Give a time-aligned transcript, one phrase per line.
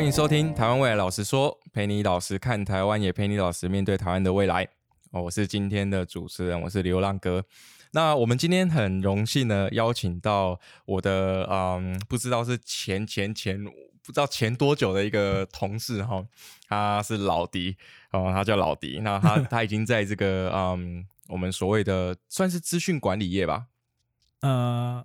[0.00, 4.66] 欢迎收听《台湾未来老实说》，陪你老实看台湾，也陪你老实面对台湾的未来。
[5.10, 7.44] 哦，我是今天的主持人，我是流浪哥。
[7.92, 16.24] 那我们今天很荣幸呢，邀请到我的嗯，不知道是前前前不知道前多久的一个同事哈，
[16.66, 17.76] 他是老迪
[18.12, 19.00] 哦，他叫老迪。
[19.02, 23.66] 那他 他已经在这个嗯，我们所谓的算是资讯管理业吧，
[24.40, 25.04] 呃，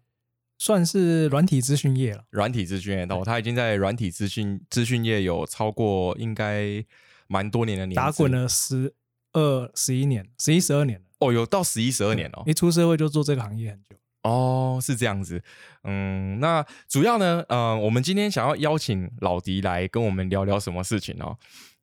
[0.66, 2.24] 算是软体资讯业了。
[2.32, 6.84] 软体资讯业哦，他已经在软体资讯资讯业有超过应该
[7.28, 8.92] 蛮多年的年资，打滚了十
[9.34, 11.06] 二、十一年，十一、十二年了。
[11.20, 12.42] 哦，有到十一、十二年哦。
[12.48, 13.96] 一出社会就做这个行业很久。
[14.24, 15.40] 哦，是这样子。
[15.84, 21.38] 嗯，那主要呢，呃，我们今天想要邀请老迪来跟我们聊聊什么事情哦？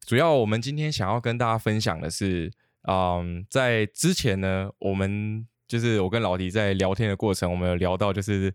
[0.04, 2.51] 主要我们今天想要跟大家分享的是，
[2.88, 8.54] 嗯，在之前呢，我们就是我跟老迪在聊天的过程，我们有聊到就是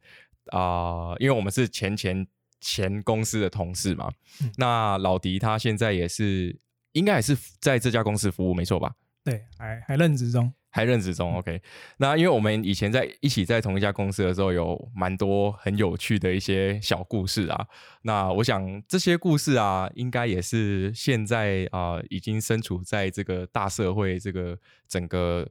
[0.52, 2.28] 啊、因为我们是前前
[2.62, 4.12] 前公司的同事嘛，
[4.58, 6.56] 那老迪他现在也是
[6.92, 8.94] 应该也是在这家公司服务，没错吧？
[9.24, 10.54] 对，还还任职中。
[10.70, 11.60] 还任职中，OK。
[11.98, 17.66] 那因为我们以前在一起在同一家公司的时候，有蛮多很有趣的一些小故事啊。
[18.04, 24.56] 那我想这些故事啊，应该也是现在啊、已经身处在这个大社会这个
[24.88, 25.50] 整个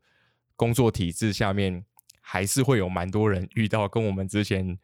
[0.57, 1.85] 工作体制下面，
[2.21, 4.79] 还是会有蛮多人遇到跟我们之前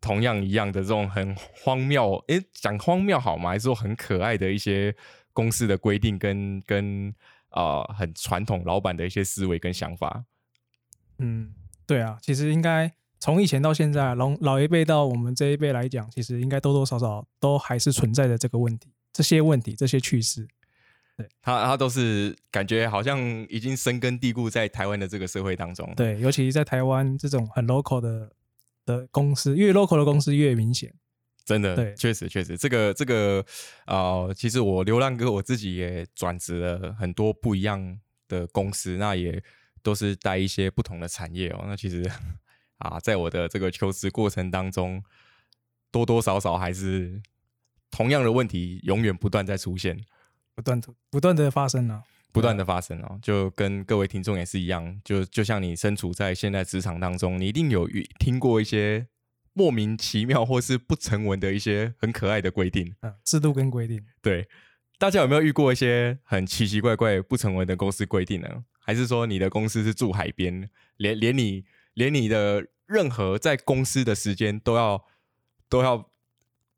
[0.00, 3.50] 同样一样的这种很荒谬，诶，讲荒谬好吗？
[3.50, 4.94] 还是说很可爱的一些
[5.32, 7.14] 公司的规定跟跟
[7.50, 10.26] 啊、很传统老板的一些思维跟想法。
[11.18, 11.54] 嗯，
[11.86, 20.46] 对啊，其实应该从以前到现在，老老一辈到我们这一辈来讲，其实应该多多少少都还是存在着这个问题，这些问题，这些趣事。
[21.40, 25.90] 他他都是感觉好像已经深根蒂固在台湾的这个社会当中。
[25.96, 28.30] 对，尤其在台湾这种很 local 的
[28.84, 30.92] 的公司，越 local 的公司越明显。
[31.44, 33.44] 真的，对确实确实，这个这个
[33.86, 39.40] 呃，其实我流浪哥我自己也转职了很多不一样的公司，那也
[39.80, 41.64] 都是带一些不同的产业哦。
[41.68, 42.04] 那其实
[42.78, 45.00] 啊，在我的这个求职过程当中，
[45.92, 47.22] 多多少少还是
[47.92, 49.96] 同样的问题永远不断在出现。
[50.56, 52.02] 不断的不断的发生啊。
[52.32, 59.06] 不断的发生哦，就跟各位听众也是一样，就就像你身处在现在职场当中，你一定有遇听过一些
[59.54, 62.94] 莫名其妙或是不成文的一些很可爱的规定。
[63.00, 64.04] 嗯，制度跟规定。
[64.20, 64.46] 对，
[64.98, 68.64] 大家有没有遇过一些很奇奇怪怪、不成文的公司规定呢？
[68.78, 70.68] 还是说你的公司是住海边，
[70.98, 75.02] 连连你连你的任何在公司的时间都要
[75.70, 76.10] 都要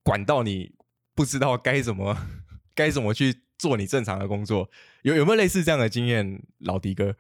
[0.05, 0.73] 管到你
[1.17, 2.17] 不知道该怎么
[2.77, 4.71] 该怎么去做你正常的工作？
[5.03, 7.15] 有有没有类似这样的经验，老迪哥？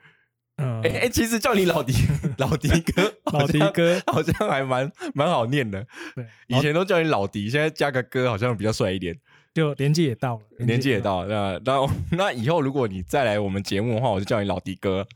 [0.57, 1.93] 嗯，哎、哎、其实叫你老迪
[2.39, 5.87] 老迪哥，老迪哥好像还蛮蛮好念的。
[6.17, 9.17] 对，以前都叫你老迪，现在加个哥好像比较帅一点。
[9.55, 15.07] 就年纪也到了，年纪也到了，那那那以后如果你再来我们节目的话，我就叫你老迪哥。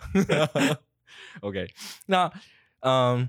[1.42, 1.66] OK，
[2.06, 2.30] 那
[2.80, 3.28] 嗯，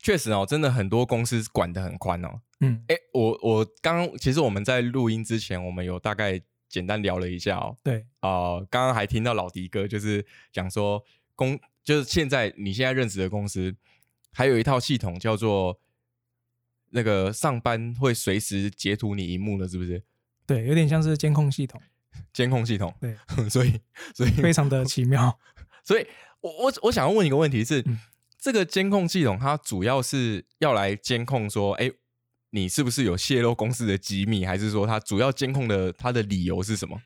[0.00, 2.40] 确实哦，真的很多公司管得很宽哦。
[2.60, 7.76] 嗯，哎，我我刚刚其实我们在录音之前，我们有大概简单聊了一下哦。
[7.82, 11.02] 对，啊、刚刚还听到老迪哥就是讲说
[11.34, 13.74] 公，就是现在你现在任职的公司，
[14.32, 15.80] 还有一套系统叫做
[16.90, 20.02] 那个上班会随时截图你荧幕的，是不是？
[20.46, 21.80] 对，有点像是监控系统，
[22.32, 22.94] 监控系统。
[23.00, 23.16] 对，
[23.50, 23.80] 所以
[24.14, 25.38] 所以非常的奇妙。
[25.84, 26.06] 所以
[26.40, 27.98] 我我我想要问一个问题是，嗯
[28.38, 31.90] 这个监控系统它主要是要来监控说，哎，
[32.50, 37.00] 你是不是有泄露公司的机密，还是说他主要监控的他的理由是什么？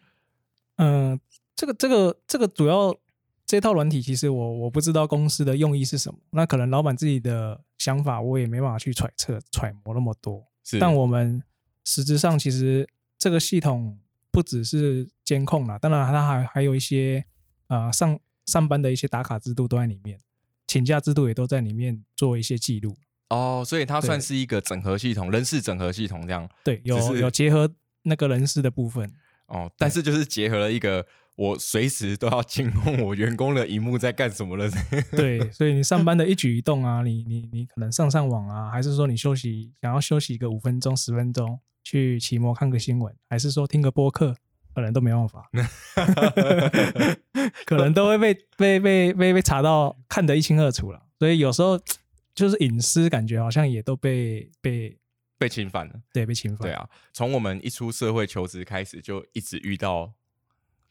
[0.77, 1.19] 嗯、
[1.55, 2.97] 这个这个这个主要
[3.45, 10.47] 这套软体，其实我我不知道公司的用意是什么，那可能老板自己的想法，我也没办法去揣测揣摩那么多。
[10.65, 11.43] 是，但我们
[11.85, 12.89] 实质上其实
[13.19, 13.99] 这个系统
[14.31, 17.25] 不只是监控啦，当然它还还有一些
[17.67, 20.19] 呃上上班的一些打卡制度都在里面，
[20.67, 22.97] 请假制度也都在里面做一些记录。
[23.33, 26.47] 哦，所以它算是一个整合系统，人事整合系统这样。
[26.63, 27.71] 对，有有结合
[28.03, 29.11] 那个人事的部分。
[29.47, 31.07] 哦，但是就是结合了一个
[31.37, 34.69] 我随时都要监控我员工的荧幕在干什么了。
[35.13, 44.37] 对，所以你上班的一举一动啊，你你你可能上上网啊，还是说你休息想要休息个五分钟十分钟去骑摩看个新闻，还是说听个播客，
[44.75, 45.49] 可能都没办法，
[47.65, 51.01] 可能都会被被被被被查到看得一清二楚了。
[51.19, 51.81] 所以有时候
[52.35, 54.99] 就是隐私感觉好像也都被被
[55.39, 56.03] 被侵犯了。
[56.13, 56.69] 对被侵犯。
[56.69, 60.13] 对啊，从我们一出社会求职开始，就一直遇到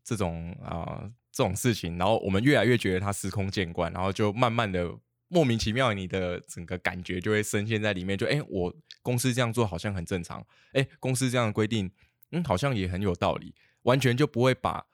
[0.04, 4.94] 这种啊、这种事情，然后我们越来越觉得它司空见惯，然后就慢慢的
[5.28, 8.18] 莫名其妙，你的整个感觉就会深陷在里面。
[8.18, 11.90] 就哎，诶我公司这样做好像很正常，哎，公司这样的规定
[12.32, 14.86] 嗯，好像也很有道理，完全就不会把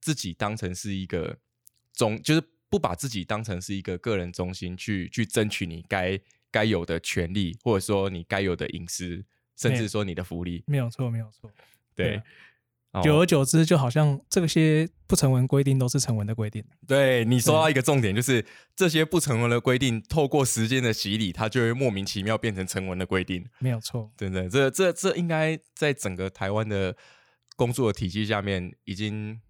[0.00, 1.38] 自己当成是一个
[1.92, 6.18] 总，就是不把自己当成是一个个人中心去去争取你该
[6.50, 9.24] 该有的权利，或者说你该有的隐私，
[9.56, 10.64] 甚至说你的福利。
[10.66, 11.50] 没有错，没有错。
[11.94, 12.22] 对，
[13.02, 16.64] 久而久之，就好像这些不成文规定都是成文的规定。
[16.86, 23.46] 对你说到一个重点，就是这些不成文的规定，透过时间的洗礼，它就会莫名其妙变成成文的规定。
[23.58, 26.96] 没有错，真的，这这这应该在整个台湾的
[27.54, 29.40] 工作体系下面，已经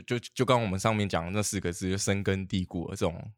[0.00, 3.32] 就就就刚我们上面讲的那四个字，就深根蒂固的这种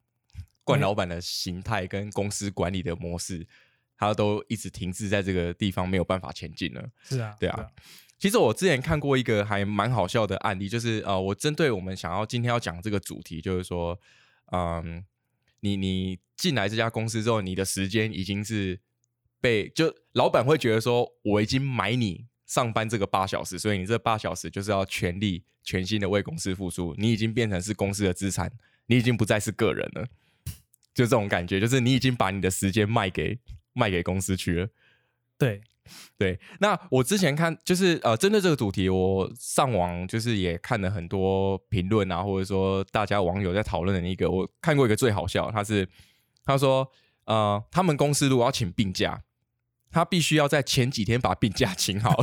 [0.64, 3.46] 惯老板的形态跟公司管理的模式，
[3.96, 6.90] 它都一直停滞在这个地方，没有办法前进了。
[7.04, 7.66] 是啊，对啊。
[8.18, 14.00] 其实我之前看过一个还蛮好笑的案例，就是呃，我针对我们想要今天要讲这个主题，就是说，
[14.52, 15.04] 嗯，
[15.60, 18.80] 你你进来这家公司之后，你的时间已经是
[19.38, 28.50] 被就老板会觉得说，我已经买你上班这个八小时，所以你这八小时就是要全力全心的为公司付出，你已经变成是公司的资产，
[28.86, 30.06] 你已经不再是个人了，
[30.94, 33.38] 就这种感觉，就是你已经把你的时间卖给
[33.72, 34.68] 卖给公司去了，
[35.36, 35.60] 对。
[36.18, 45.88] 对，那我之前看就是呃，针对这个主题，我上网就是也看了很多评论啊，或者说大家网友在讨论的一个，我看过一个最好笑，他是
[46.44, 46.90] 他说
[47.26, 49.22] 呃，他们公司如果要请病假，
[49.96, 52.14] 他必须要在前几天把病假请好。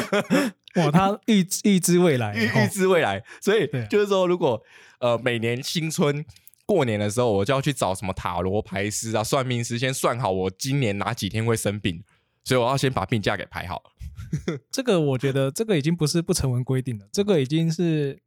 [0.76, 4.62] 哇，他预预知未来，预预知未来，所以就是说，如果
[4.98, 6.22] 呃每年新春
[6.66, 12.04] 过年的时候，我就要去找什么塔罗牌师啊、算命师，先算好我今年哪几天会生病。
[12.44, 13.82] 所以我要先把病假给排好。
[14.70, 18.20] 这个我觉得这个已经不是不成文规定了，这个已经是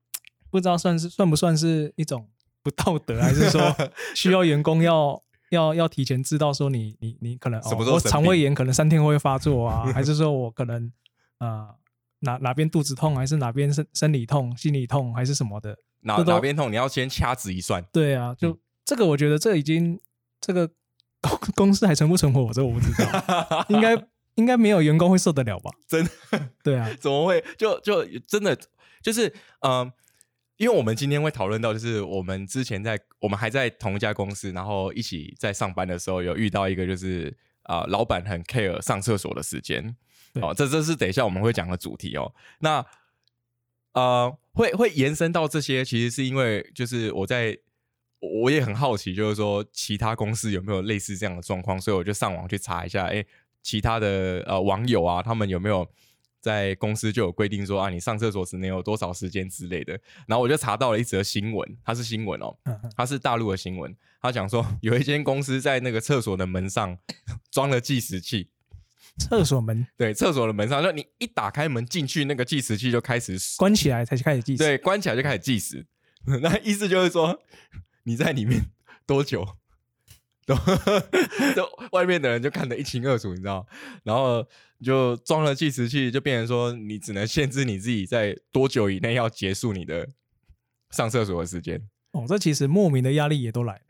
[0.50, 2.28] 不知道算是算不算是一种
[2.64, 3.76] 不道德，还是说
[4.16, 5.22] 需要员工要
[5.54, 10.92] 要要提前知道说你你你可能什么时候肠胃炎可能三天会发作啊，还是 说我可能
[11.38, 11.70] 啊
[12.20, 15.78] 哪哪边肚子痛，还是哪边生生理痛、心理痛，还是什么的？
[16.02, 17.84] 哪哪边痛你要先掐指一算。
[17.94, 20.00] 对啊，就这个我觉得这已经
[20.42, 20.70] 这个。
[21.26, 22.44] 公公司还存不存活？
[22.44, 23.96] 我这我不知道， 应该
[24.36, 25.72] 应该没有员工会受得了吧？
[25.88, 26.50] 真的？
[26.62, 27.42] 对啊， 怎么会？
[27.58, 28.54] 就就真的
[29.02, 29.90] 就是嗯，
[30.64, 39.96] 因为我们今天会讨论到，就是我们之前在我们还在同一家公司，然后一起在上班的时候，有遇到一个就是啊，老板很 care 上厕所的时间。
[40.36, 42.34] 哦，这这是等一下我们会讲的主题哦。
[42.60, 42.86] 那
[43.92, 47.58] 呃，会会延伸到这些，其实是因为就是我在。
[48.26, 53.22] 我也很好奇，就是说其他公司有没有类似这样的状况，所以我就上网去查一下，哎，
[53.62, 55.86] 其他的呃网友啊，他们有没有
[56.44, 59.98] 在公司就有规定说啊，你上厕所只能有多少时间之类的。
[60.28, 62.54] 然后我就查到了一则新闻，它是新闻哦，
[62.98, 66.98] 它是大陆的新闻，他讲说 有一间公司在那个厕所的门上
[67.50, 68.50] 装了计时器，
[69.18, 75.86] 厕所门 对，厕所的门上，就你一打开门进去，那个计时器就开始关起来才开始计时，对，关起来就开始计时，
[76.44, 77.40] 那意思就是说。
[78.06, 78.66] 你在里面
[79.08, 79.48] 多久？
[80.46, 80.54] 都
[81.56, 83.66] 都外面的人就看得一清二楚，你知道？
[84.04, 84.46] 然后
[84.84, 90.10] 就装了计时器，就变成说你只能限制你自己在多久以内要结束你的
[90.92, 91.82] 上厕所的时间。
[92.12, 93.82] 哦，这其实莫名的压力也都来，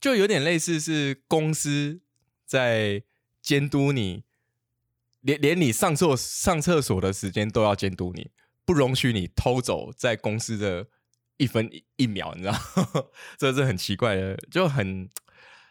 [0.00, 2.02] 就有点类似是公司
[2.44, 3.02] 在
[3.40, 4.24] 监督你，
[5.20, 8.30] 连连你上厕上厕所的时间都要监督你，
[8.64, 10.88] 不容许你偷走在公司的。
[11.38, 12.54] 一分一秒，你知道，
[13.36, 15.08] 这是很奇怪的，就很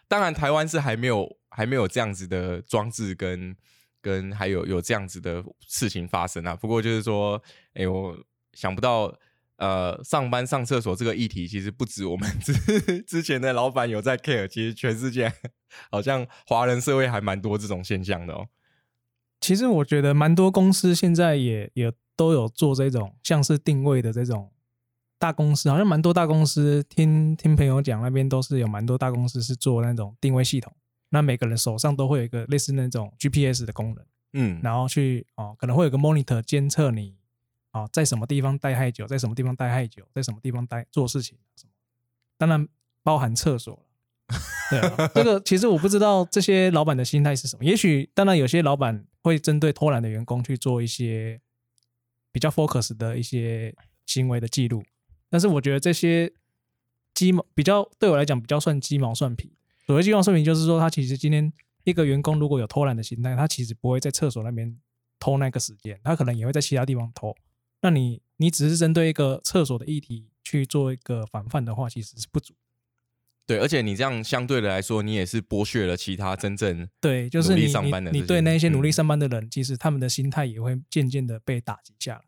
[0.06, 3.56] 当然，台湾是还没有还没有这样子的装置跟
[4.02, 6.54] 跟还有有这样子的事情发生啊。
[6.54, 7.42] 不过就是说，
[7.72, 8.14] 哎，我
[8.52, 9.14] 想不到，
[9.56, 15.32] 呃，上班上厕所这个议题，其实不止我们 之之前的老板有在 care，其实全世界
[15.90, 18.48] 好像华人社会还蛮多这种现象的哦。
[19.40, 24.52] 其实我觉得蛮多公司现在也也都有做这种像是定位的这种。
[25.18, 30.74] 大公司好像蛮多大公司，听听朋友讲，那边都是有蛮多大公司是做那种定位系统。
[31.12, 37.14] 那每个人手上都会有一个类似那种 GPS 的功能，嗯，然后去哦，可能会有个 monitor 监测你
[37.72, 41.70] 哦，在什么地方待太久，在什么地方待太久，在什么地方待做事情什么。
[42.38, 42.66] 当然
[43.02, 43.82] 包含厕所了。
[44.70, 47.64] 对啊，这个其实我不知道这些老板的心态是什么。
[47.64, 51.38] 也许当然有些老板会针对偷懒的员工去做一些
[52.32, 53.74] 比较 focus 的一些
[54.06, 54.82] 行为的记录。
[55.28, 56.32] 但是我觉得这些
[57.12, 59.52] 鸡毛比较对我来讲比较算鸡毛蒜皮。
[59.92, 61.52] 所谓鸡毛蒜皮，就是说他其实今天
[61.84, 64.74] 一个员工如果有偷懒的心态，他其实不会在厕所那边
[65.18, 67.36] 偷那个时间，他可能也会在其他地方偷。
[67.82, 72.54] 那你你只是针对一个厕所的议题去做一个防范的话，其实是不足。
[73.44, 82.22] 对，而且你这样相对的来说，你也是剥削了其他真正对，就是努力你上班的这些你你对那些努力嗯上班的人，其实他们的心态也会渐渐的被打击下来。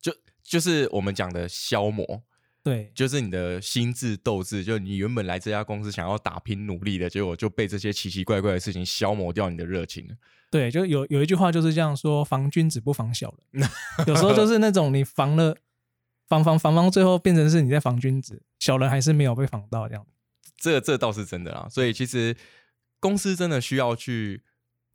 [0.00, 2.22] 就就是我们讲的消磨，
[2.64, 10.14] 对，就是你的心智斗志，就你原本来这家公司想要打拼努力的，结果就被这些奇奇怪怪的事情消磨掉你的热情了。
[10.48, 13.68] 对，就有有一句话就是这样说：防君子不防小人。
[14.06, 15.56] 有时候就是那种你防了，
[16.28, 20.06] 防防防防，最后变成是你在防君子，小人还是没有被防到这样。
[20.56, 21.66] 这这倒是真的啦。
[21.68, 22.36] 所以其实
[23.00, 24.42] 公司真的需要去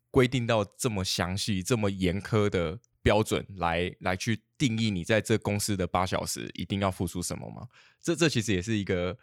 [0.10, 7.66] 规定到这么详细、这么严苛的标准来来去定义你在这公司的八小时一定要付出什么吗？
[8.02, 9.18] 这这其实也是一个，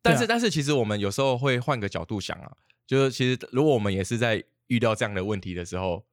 [0.00, 6.06] 但是、啊但是其实我们有时候会换个角度想啊，就是其实如果我们也是在遇到这样的问题的时候，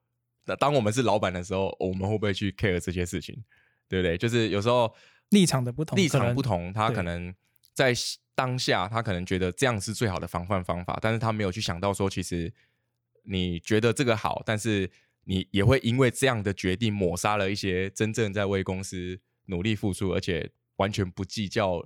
[0.46, 3.44] 那当我们是老板的时候，我们会不会去 care 这些事情？
[3.88, 4.18] 对不对？
[4.18, 4.92] 就是有时候
[5.30, 7.32] 立场的不同立场不同，他可能
[7.76, 7.94] 在
[8.34, 12.52] 当下，他可能觉得这样是最好的防范方法，但是他没有去想到说，其实
[13.24, 14.90] 你觉得这个好，但是
[15.30, 21.84] 你也会因为这样的决定抹杀了一些真正在为公司努力付出，而且完全不计较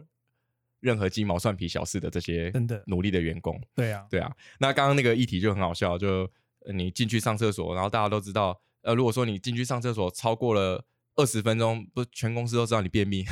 [0.79, 3.59] 任何鸡毛蒜皮小事的这些真的努力的员工。
[3.73, 6.29] 对啊，对啊，那刚刚那个议题就很好笑，就
[6.65, 13.25] 呃你进去上厕所，然后大家都知道，呃，如果说你进去上厕所超过了二十分钟，不，全公司都知道你便秘。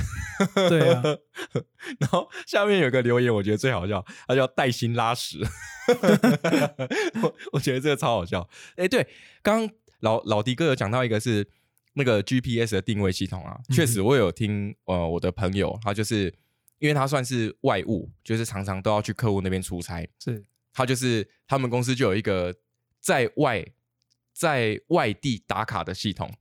[0.69, 1.03] 对啊，
[1.99, 5.39] 然后下面有个留言，我觉得最好笑，他叫带薪拉屎，
[7.21, 8.49] 我我觉得这个超好笑。
[8.75, 9.07] 哎，对，
[9.41, 11.47] 刚刚老老迪哥有讲到一个是
[11.93, 16.33] 那个 GPS 的定位系统啊，确实我有听呃我的朋友，他就是
[16.79, 20.43] 因为他算是外务，就是常常都要去客户那边出差，是。
[20.71, 22.55] 他就是他们公司就有一个
[23.01, 23.65] 在外
[24.31, 26.31] 在外地打卡的系统，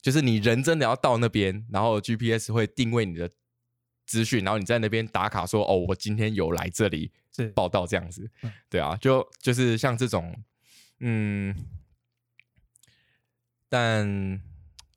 [0.00, 3.28] 就是你人真的要到那边，然后 GPS 会定位你的
[4.06, 7.48] 资讯，然后你在那边打卡说哦，我今天有来这里是。
[7.48, 8.30] 报道这样子。
[8.42, 10.34] 嗯，对啊，就就是像这种，
[11.00, 11.54] 嗯，
[13.68, 14.40] 但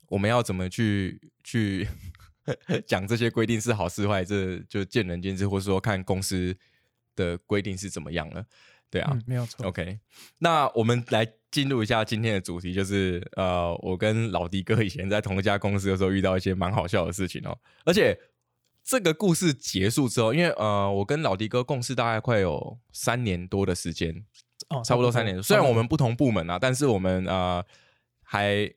[0.08, 1.88] 我们要怎么去去
[2.86, 6.56] 讲这些规定是好是坏，这就见仁见智，或者说看公司
[7.14, 8.44] 的规定是怎么样了。
[8.90, 9.64] 对啊、嗯，没有错。
[9.64, 10.00] o k
[10.38, 18.18] 那我们来进入一下今天的主题，就是呃，我跟老迪哥以前在同一家公司的时候遇到一些蛮好笑的事情哦，而且
[18.82, 24.12] 这个故事结束之后，因为呃，我跟老迪哥共事大概快有三年多的时间，
[24.70, 25.40] 哦，差不多三年。
[25.40, 27.64] 虽然我们不同部门啊，但是我们呃
[28.32, 28.72] 还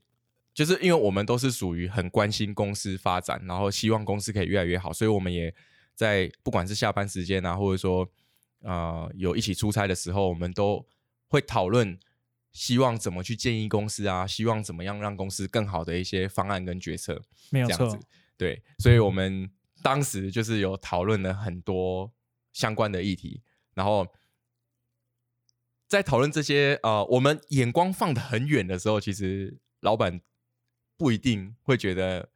[0.51, 5.53] 就是因为我们都是属于很关心公司发展，然后希望公司可以越来越好，所以我们也
[5.93, 8.09] 在不管是下班时间啊，或者说
[8.61, 10.83] 呃有一起出差的时候，我们都
[11.27, 11.95] 会讨论
[12.51, 17.21] 希望怎么去建议公司啊，希望怎么样让公司更好的一些方案跟决策。
[17.51, 18.07] 没有错这样子，。
[18.35, 19.47] 对，所以我们
[19.83, 22.11] 当时就是有讨论了很多
[22.53, 23.43] 相关的议题，
[23.75, 24.07] 然后
[25.93, 30.19] 在讨论这些呃，我们眼光放得很远的时候，其实老板
[30.97, 32.29] 不一定会觉得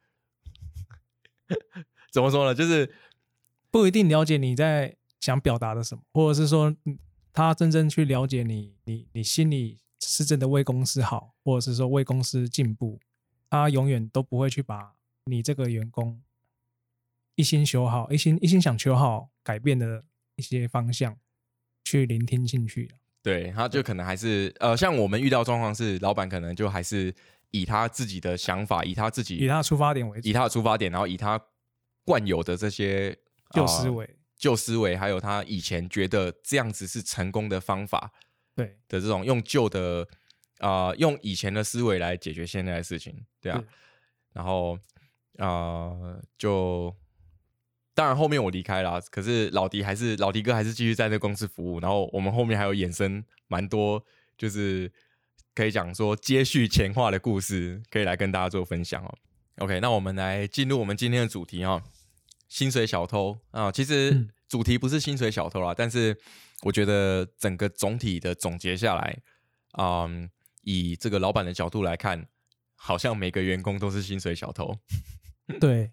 [2.12, 2.94] 怎么说呢，就是
[3.68, 6.76] 不一定了解你在想表达的什么，或者是说
[7.32, 13.00] 他真正去了解你，你你心里是真的为公司好，或者是说为公司进步，
[13.50, 16.22] 他永远都不会去把你这个员工
[17.34, 20.04] 一心修好、一心一心想求好改变的
[20.36, 21.18] 一些方向
[21.82, 22.94] 去聆听进去。
[23.22, 27.14] 对，他就可能还是呃，像我们遇到状况是，老板可能就还是
[27.50, 31.38] 以他自己的想法，以他自己以他的出发点为主以他的出发点，然后以他
[32.04, 33.14] 惯有的这些
[33.50, 38.10] 旧呃思维，旧思维，还有他以前觉得这样子是成功的方法
[38.54, 38.78] 对。
[38.88, 40.06] 的这种用旧的
[40.58, 43.66] 啊、呃用以前的思维来解决现在的事情，对啊是。
[44.32, 44.78] 然后
[45.38, 46.94] 啊、呃就
[47.98, 51.80] 当然后面我离开了，可是老迪还是老迪哥还是继续在那公司服务。
[51.80, 54.00] 然后我们后面还有衍生蛮多，
[54.36, 54.92] 就是
[55.52, 59.18] 可以讲说接续前话的故事，可以来跟大家做分享哦。
[59.56, 61.82] OK，那我们来进入我们今天的主题哦。
[62.48, 66.16] 薪水小偷啊，其实主题不是薪水小偷啦，但是
[66.62, 69.18] 我觉得整个总体的总结下来，
[69.76, 70.30] 嗯，
[70.62, 72.28] 以这个老板的角度来看，
[72.76, 74.78] 好像每个员工都是薪水小偷。
[75.58, 75.90] 对，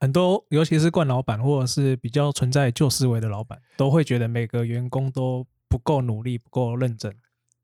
[0.00, 7.14] 很多尤其是惯老板或者是比较存在旧思维的老板，都会觉得每个员工都不够努力、不够认真，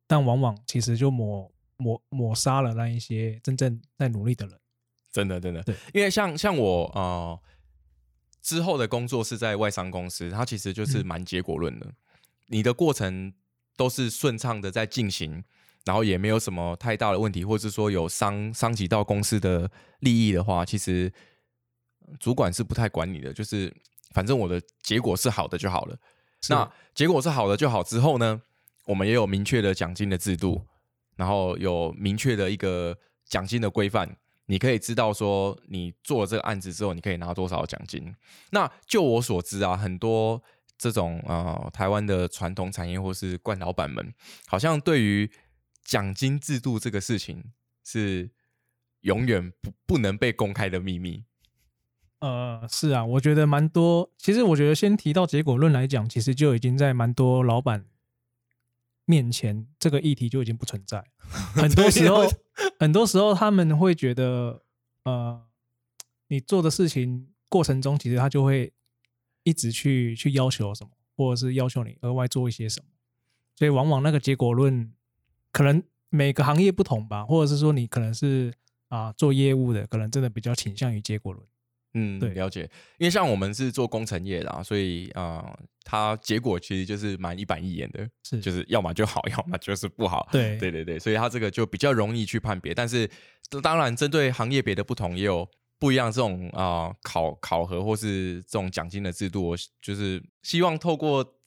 [0.07, 4.61] 但往往其实就抹抹抹杀了那一些真正在努力的人。
[5.11, 7.41] 真的，真的对，因为像像我呃
[8.43, 11.07] 之后的工作是在外商公司，它其实就是嗯。
[11.07, 11.95] 蛮结果论的，
[12.49, 13.33] 你的过程
[13.79, 15.43] 都是顺畅的在进行，
[15.87, 21.11] 然后也没有什么太大的问题，或者是说有伤伤及到公司的利益的话，其实
[22.19, 23.75] 主管是不太管你的，就是
[24.13, 25.97] 反正我的结果是好的就好了。
[26.49, 27.83] 那结果是好的就好。
[27.83, 28.41] 之后呢，
[28.85, 30.63] 我们也有明确的奖金的制度，
[31.17, 38.15] 然后有明确的一个奖金的规范，你可以知道说你做了这个案子之后，你可以拿多少奖金。
[38.51, 40.41] 那就我所知啊，很多
[40.79, 44.15] 这种呃台湾的传统产业或是惯老板们，
[44.47, 45.29] 好像对于
[45.83, 47.43] 奖金制度这个事情
[47.83, 48.31] 是
[49.01, 51.25] 永远不不能被公开的秘密。
[52.19, 54.11] 呃，是啊，我觉得蛮多。
[54.17, 57.85] 其实我觉得先提到结果论来讲，其实就已经在蛮多老板
[59.05, 61.05] 面前，这个议题就已经不存在。
[61.55, 62.25] 很多时候，
[62.81, 64.63] 很多时候他们会觉得，
[65.05, 65.43] 呃，
[66.29, 68.73] 你做的事情过程中，其实他就会
[69.43, 72.87] 一直去去要求什么，或者是要求你额外做一些什么。
[73.55, 74.91] 所以往往那个结果论，
[75.53, 78.55] 可能每个行业不同吧，或者是说你可能是
[78.89, 81.47] 啊做业务的，可能真的比较倾向于结果论。
[81.99, 82.69] 嗯，对了解。
[82.99, 90.29] 因为像我们是做工程业的，啊，所以啊，它结果其实就是蛮一板一眼的，是就是 要么就好，要么就是不好。
[90.31, 92.75] 对对对对，所以它这个就比较容易去判别。
[92.75, 93.09] 但是
[93.63, 95.49] 当然，针对行业别的不同，也有
[95.79, 99.49] 不一样这种啊考考核或是这种奖金的制度。
[99.49, 101.39] 我就是希望透过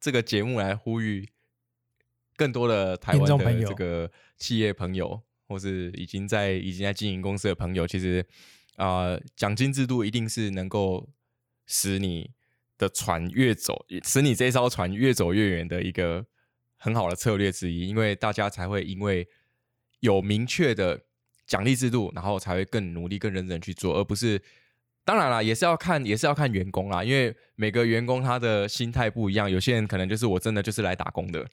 [0.00, 1.28] 这个节目来呼吁
[2.36, 8.24] 更多的台湾的这个企业朋友，或是已经在已经在经营公司的朋友，其实
[8.78, 11.08] 啊、奖金制度一定是能够
[11.66, 12.30] 使你
[12.78, 16.24] 的船越走，使你这艘船越走越远的一个
[16.76, 19.28] 很好的策略之一，因为大家才会因为
[20.00, 21.04] 有明确的
[21.46, 24.40] 奖励制度，然后才会更努力、更认真去做，而不是。
[25.04, 31.48] 当然啦，也是要看，也是要看员工啦，因为每个员工他的心态不一样，有些人可能就是我真的就是来打工的，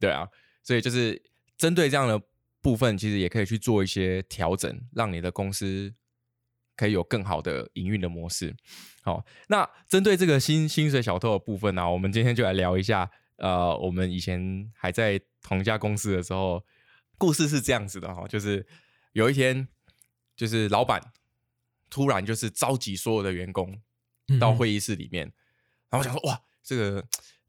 [0.00, 0.28] 对啊，
[0.64, 1.22] 所以就是
[1.56, 2.20] 针对这样的
[2.60, 5.94] 部分，其实也可以去做一些调整，让你的公司
[6.78, 8.54] 可以有更好的营运的模式。
[9.02, 16.64] 好，那针对这个薪薪水小偷的部分呢、我们今天就来聊一下，呃，我们以前还在同一家公司的时候，
[17.16, 18.64] 故事是这样子的哈，就是
[19.12, 19.66] 有一天，
[20.36, 21.02] 就是老板
[21.90, 23.80] 突然就是召集所有的员工
[24.38, 25.32] 到嗯会议室里面，
[25.90, 27.02] 然后我想说，哇，这个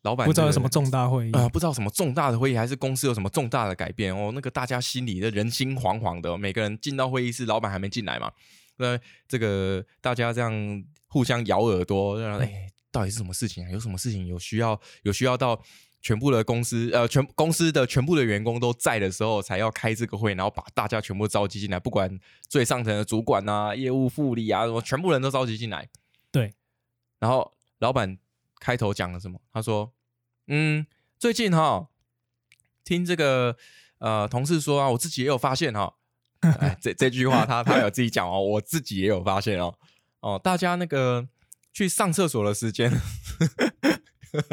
[0.03, 4.31] 老板不知道有什么重大会议啊、不知道什么重大的会议，还是公司有什么重大的改变哦。
[4.33, 8.31] 那个大家心里的人心惶惶的，每个人进到会议室，老板还没进来嘛。
[8.79, 13.71] 那这个大家这样互相咬耳朵，让哎，到底是什么事情啊？
[13.71, 15.61] 有什么事情有需要有需要到
[16.01, 25.89] 全部的公司呃全公司的全部的员工都在的时候，才要开这个会，然后把大家全部召集进来，不管最上层的主管啊、业务副理啊什么，全部人都召集进来。
[26.31, 26.53] 对，
[27.19, 28.17] 然后老板
[28.59, 29.41] 开头讲了什么？
[29.51, 29.91] 他说
[30.47, 30.87] ：“嗯，
[31.17, 31.89] 最近哈，
[32.83, 33.57] 听这个
[33.97, 35.95] 呃同事说啊，我自己也有发现哈，
[36.41, 39.75] 哎，这这句话他他有自己讲哦，我自己也有发现哦，
[40.21, 41.27] 哦，大家那个
[41.73, 42.91] 去上厕所的时间，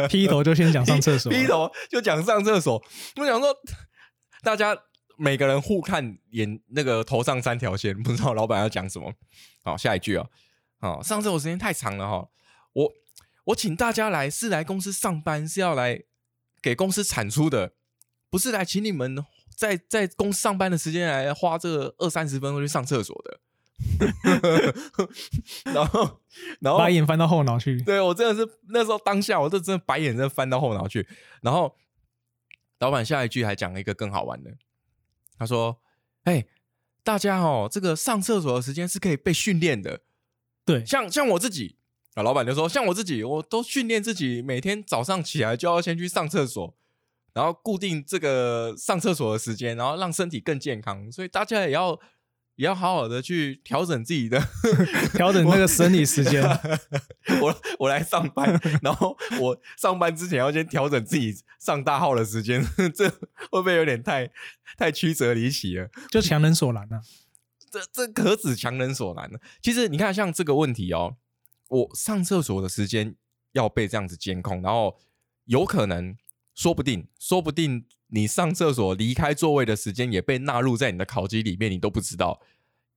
[0.08, 2.82] 劈头就先讲上厕所， 劈头就讲上厕所，
[3.16, 3.54] 我想说，
[4.42, 4.76] 大家
[5.16, 9.12] 每个人互看眼那个头上三条线，不知道老板要讲什么。
[9.62, 10.28] 好，下一句哦，
[10.80, 12.28] 好，上厕所时间太长了哈，
[12.72, 12.92] 我
[13.44, 16.02] 我请大家来是来公司上班，是要来
[16.60, 17.72] 给公司产出的，
[18.28, 19.24] 不是来请你们
[19.56, 23.40] 在在公司上班的时间来花这个二三十分钟去上厕所的。
[25.74, 26.20] 然后，
[26.60, 27.80] 然后把眼翻到后脑去。
[27.82, 31.06] 对我真的是那时候当下，我就真的白眼真的翻到后脑去。
[31.42, 31.76] 然后
[32.78, 34.52] 老板下一句还讲了一个更好玩的，
[35.38, 35.78] 他说
[36.24, 36.46] ：“哎、
[37.02, 40.00] 大家哦，这个上厕所的时间是可以被训练的。
[40.64, 41.76] 对，像像我自己
[42.14, 46.74] 啊，老板就说，像我自己，我都训练自己，每天早上起来就要先去上厕所，
[47.36, 51.12] 然后固定这个上厕所的时间，然后让身体更健康。
[51.12, 51.92] 所以大家也要
[52.54, 54.42] 也要好好的去调整自己的
[55.12, 56.42] 调整那个生理时间。
[57.42, 64.30] 我我来上班，然后我上班之前要先调整自己上大号的时间，这会不会有点太
[64.78, 65.90] 太曲折离奇了？
[66.10, 67.02] 就强人所难啊。
[67.70, 69.38] 这这可指强人所难呢。
[69.60, 71.16] 其实你看，像这个问题哦，
[71.68, 73.14] 我上厕所的时间
[73.52, 74.96] 要被这样子监控，然后
[75.44, 76.16] 有可能，
[76.56, 82.40] 说不定，说不定你上厕所离开座位的时间也被纳入在你的考绩里面，你都不知道。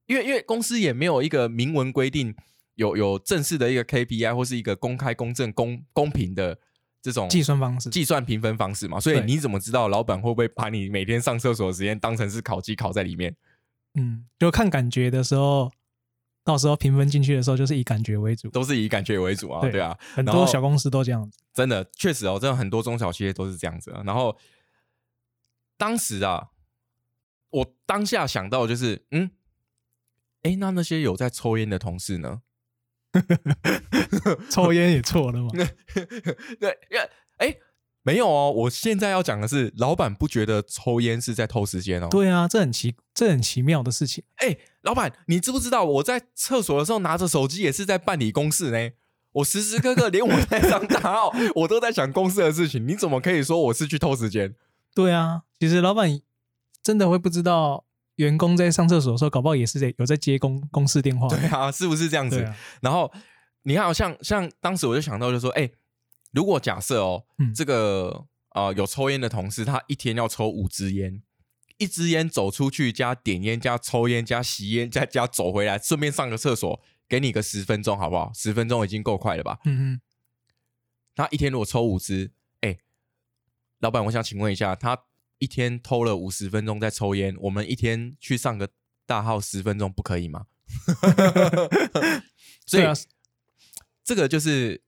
[0.06, 2.34] 因为因为公司也没有一个明文规定，
[2.74, 6.58] 有有正式的一个 KPI 或是一个公开、公正、公公平的
[7.02, 13.36] 这种计算方式计算评分方式嘛，所以你怎么知道老板会不会把你每天上厕所的时间当成是考绩考在里面？
[13.94, 15.70] 嗯，就看感觉的时候，
[16.42, 18.48] 到时候评分进去的时候，就是以感觉为主。
[18.50, 21.38] 都是以感觉为主啊，对对啊，很多小公司都这样子。
[21.52, 24.02] 真的确实哦，真的很多中小企业都是这样子啊。
[24.04, 24.36] 然后
[25.76, 26.48] 当时啊，
[27.50, 29.30] 我当下想到就是，嗯，
[30.42, 32.42] 哎，那那些有在抽烟的同事呢？
[34.50, 35.50] 抽烟也错了嘛？
[36.60, 36.78] 对，
[37.38, 37.56] 哎，
[38.02, 38.50] 没有哦。
[38.50, 42.08] 我现在要讲的是，老板不觉得抽烟是在偷时间哦。
[42.10, 44.24] 对啊，这很奇，这很奇妙的事情。
[44.36, 48.90] 哎，老板，你知不知道我在厕所的时候拿着手机也是在办理公事呢？
[49.32, 52.86] 我时时刻刻连我在上大号， 我都在想公司的事情。
[52.86, 54.54] 你怎么可以说我是去偷时间？
[54.94, 56.20] 对啊，其实老板
[56.82, 57.84] 真的会不知道。
[58.16, 61.26] 员工在上厕所的时候，搞不好也是在有在接公公司电话。
[61.26, 62.46] 对啊，是不是这样子？
[62.82, 63.10] 然后
[63.62, 65.70] 你看，像像当时我就想到，就说，哎，
[66.32, 71.22] 如果假设哦，这个呃有抽烟的同事，他一天要抽五支烟，
[71.78, 78.30] 一支烟走出去加点烟加抽烟加吸烟再加走回来，顺便上个厕所，给你个十分钟好不好？
[78.34, 79.58] 十分钟已经够快了吧？
[79.64, 80.00] 嗯嗯。
[81.14, 82.78] 他一天如果抽五支，哎，
[83.80, 85.04] 老板，我想请问一下他。
[85.42, 88.68] 一天偷了五十分钟在抽烟，我们一天去上个
[89.06, 90.44] 大号十分钟不可以吗？
[92.66, 92.84] 所以
[94.04, 94.82] 这个就是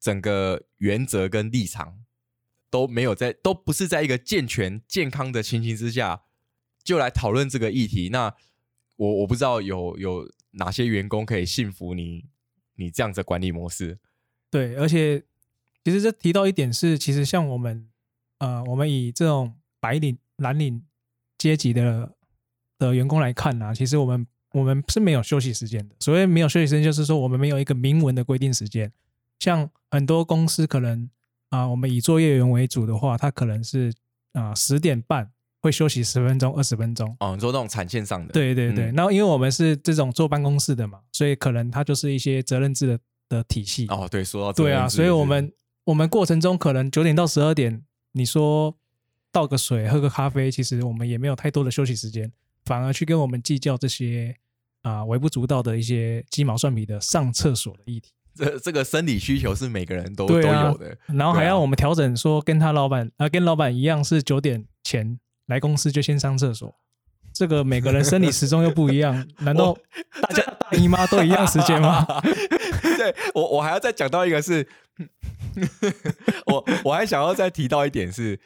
[0.00, 2.00] 整个原则跟立场
[2.70, 6.22] 都没有在，都不是在一个健全健康的情形之下
[6.82, 8.08] 就来讨论这个议题。
[8.10, 8.34] 那
[8.96, 12.26] 我我不知道有有哪些员工可以信服你
[12.76, 13.98] 你这样子管理模式。
[14.50, 15.22] 对，而且
[15.84, 17.88] 其实这提到一点是，其实像我们
[18.38, 19.54] 呃，我们以这种。
[19.80, 20.84] 白领、蓝领
[21.38, 22.12] 阶级的
[22.80, 25.94] 的员工来看呢，其实我们我们是没有休息时间的。
[26.00, 28.92] 所谓没有休息时间，就是说我们没有一个明文的规定时间。
[29.38, 31.08] 像很多公司可能
[31.50, 33.92] 啊，我们以作业员为主的话，他可能是
[34.32, 37.16] 啊十点半会休息十分钟、二十分钟。
[37.20, 38.32] 哦，你说那种产线上的？
[38.32, 38.92] 对对对。
[38.92, 42.98] 那因为我们是这种坐办公室的嘛，所以可能它就是一些责任制的
[43.28, 43.86] 的体系。
[43.88, 45.52] 哦，对，说到对啊，所以我们
[45.84, 48.76] 我们过程中可能九点到十二点，你说。
[49.30, 52.32] 倒个水，喝个咖啡，其实我们也没有太多的休息时间，
[52.64, 54.34] 反而去跟我们计较这些
[54.80, 58.10] 啊微不足道的一些鸡毛蒜皮的上厕所的议题。
[58.38, 60.42] 这这个生理需求是每个人都都有
[60.78, 66.74] 的，然后还要我们调整说跟他老板啊跟老板一样是九点前来公司就先上厕所，
[67.32, 69.76] 这个每个人生理时钟又不一样，难道
[70.22, 72.06] 大家大姨妈都一样时间吗？
[72.96, 74.66] 对我我还要再讲到一个是，
[76.46, 78.40] 我我还想要再提到一点是。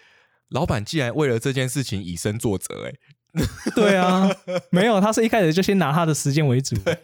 [0.49, 2.93] 老板既然为了这件事情以身作则，哎，
[3.75, 4.31] 对啊，
[4.71, 6.95] 没有，他是一开始就先拿他的时间为主，对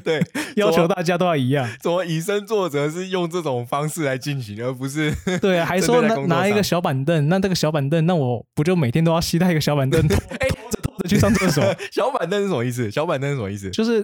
[0.00, 0.24] 对，
[0.56, 1.68] 要求大家都要一样。
[1.80, 5.66] 怎么以身作则是用这种方式来进行，而不是 对啊？
[5.66, 11.62] 还说拿拿一个小板凳，那这个小板凳，那我不就每天都要携带一个小板凳，哎，拖着拖着去上厕所？
[11.92, 12.90] 小板凳是什么意思？
[12.90, 13.68] 小板凳是什么意思？
[13.70, 14.02] 就是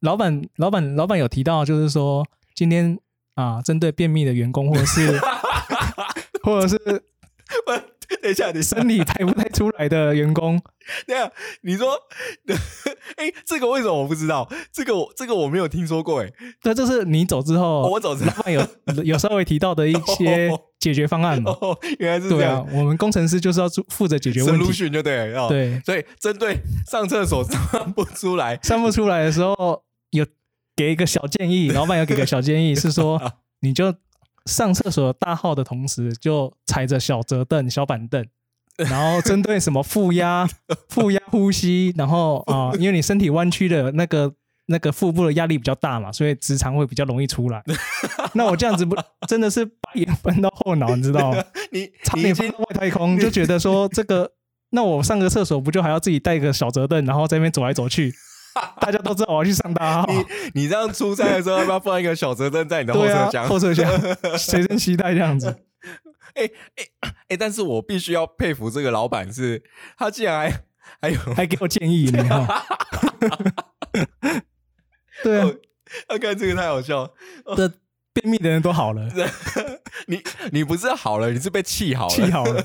[0.00, 2.98] 老板老板老板有提到，就是说今天
[3.34, 5.18] 啊，针对便秘的员工，或者是
[6.42, 7.02] 或者是。
[7.64, 7.72] 不，
[8.22, 10.60] 等一下，你身体抬不抬出来的员工？
[11.06, 11.30] 对啊，
[11.62, 11.96] 你说，
[13.16, 14.48] 哎，这个为什么我不知道？
[14.72, 16.32] 这个我这个我没有听说过，哎，
[16.62, 18.66] 对，这是你走之后，我走之后有
[19.04, 21.56] 有稍微提到的一些解决方案嘛？
[21.98, 26.58] 原来是这样，我们工程师就是要负责解决问题，就对，对，所以针对
[26.90, 30.26] 上厕所上不出来，上不出来的时候，有
[30.74, 33.20] 给一个小建议，老板有给个小建议，是说
[33.60, 33.94] 你就。
[34.46, 38.24] 上厕所大号的同时，就踩着小折凳、小板凳，
[38.78, 40.48] 然后针对什么负压、
[40.88, 44.32] 负压呼吸，然后啊，因为你身体弯曲的那个
[44.66, 47.62] 那个腹部的压力比较大嘛，所以直肠会比较容易出来。
[48.34, 48.96] 那我这样子不
[49.28, 51.44] 真的是把眼翻到后脑，你知道吗？
[51.72, 54.30] 你差点翻到外太空，就觉得说这个，
[54.70, 58.12] 那我上个厕所不就还要自己带个小折凳，然后在那边走来走去？
[58.80, 60.06] 大家都知道我要去上大号。
[60.12, 60.24] 你
[60.62, 63.46] 你这样出差的时候，要不要放一个小折凳在你的后车厢？
[63.48, 63.86] 后车厢
[64.38, 65.64] 随身携带这样子。
[66.34, 67.36] 哎哎哎！
[67.36, 69.62] 但是我必须要佩服这个老板，是
[69.96, 70.60] 他竟然还
[71.00, 72.22] 还有还给我建议呢。
[75.24, 75.50] 对啊，
[76.08, 77.10] 他看这个太好笑。
[77.56, 77.72] 这
[78.12, 79.08] 便秘的人都好了，
[80.08, 82.62] 你你不是好了，你是被气好了，气好了。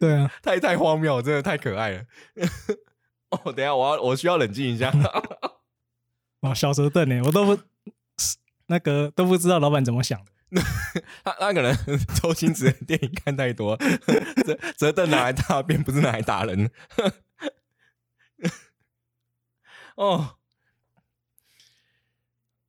[0.00, 2.02] 对啊，太太荒谬，真的太可爱了。
[3.30, 4.92] 哦，等下，我要我需要冷静一下。
[6.40, 7.20] 哇，小折凳呢？
[7.24, 7.62] 我都不
[8.66, 10.32] 那个都不知道老板怎么想的。
[11.22, 11.76] 他那可能
[12.22, 13.76] 周星驰的电影看太多，
[14.46, 16.70] 折折凳拿来大便，不是拿来打人。
[19.96, 20.36] 哦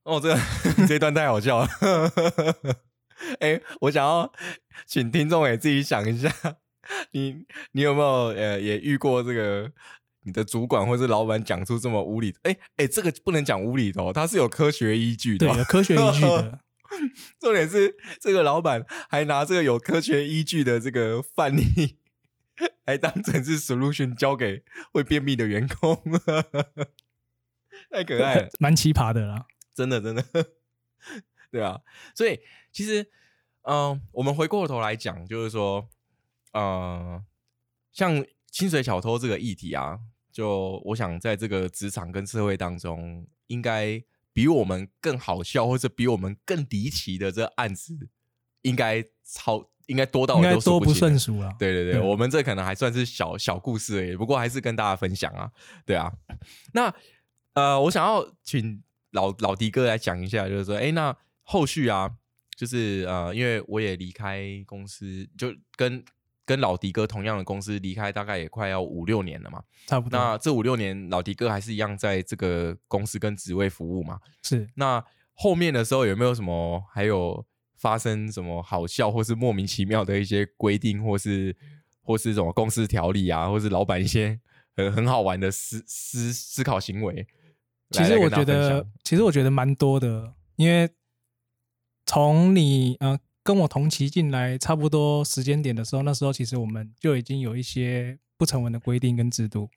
[0.04, 0.36] 哦，这
[0.88, 1.70] 这段太好笑了。
[3.40, 4.30] 哎，我想要
[4.86, 6.34] 请听众也自己想一下，
[7.12, 9.72] 你你有没有呃也遇过这个？
[10.30, 16.60] 你的主管或是老板讲出这么无理，哎哎，这个不能讲无理的哦，他是有科学依据的，对，有科学依据的。
[17.40, 22.00] 重点是这个老板还拿这个有科学依据的这个范例
[22.86, 26.02] 来当成是 solution 交给会便秘的员工，
[27.92, 29.46] 太可爱了， 蛮奇葩的啦。
[29.74, 30.24] 真的真的，
[31.52, 31.82] 对啊，
[32.16, 32.40] 所以
[32.72, 33.10] 其实，
[33.62, 35.88] 嗯、我们回过头来讲，就是说，
[36.54, 37.24] 呃，
[37.92, 40.00] 像清水小偷这个议题啊，
[40.32, 47.98] 就我想在这个职场跟社会当中，应该比我们更好笑，或者比我们更离奇的这案子，
[48.62, 51.54] 应该超应该多到应该多不不胜数了。
[51.58, 55.52] 对对对，对我们这可能还算是小小故事而已，不过还是跟大家分享啊，
[55.86, 56.14] 对啊。
[56.74, 56.94] 那
[57.54, 62.12] 呃，我想要请老老迪哥来讲一下，就是说，哎，那后续啊，
[62.56, 66.06] 就是呃，因为我也离开公司，就跟
[66.50, 69.62] 跟老迪哥同样的公司离开，大概也快要五六年了嘛。
[69.86, 70.20] 差不多。
[70.20, 74.20] 那这五六年，老迪哥还是一样在这个公司跟职位服务嘛。
[74.42, 77.46] 是那后面的时候有没有什么还有
[77.78, 81.56] 发生什么好笑或是莫名其妙的一些规定，或是
[82.02, 84.40] 或是什么公司条例啊，或是老板一些
[84.76, 87.28] 很很好玩的思思思考行为？
[87.92, 90.90] 其实我觉得，其实我觉得蛮多的，因为
[92.08, 99.68] 从你呃跟我同期进来差不多时间点的时候，那时候其实我们就已经有一些不成文的规定跟制度，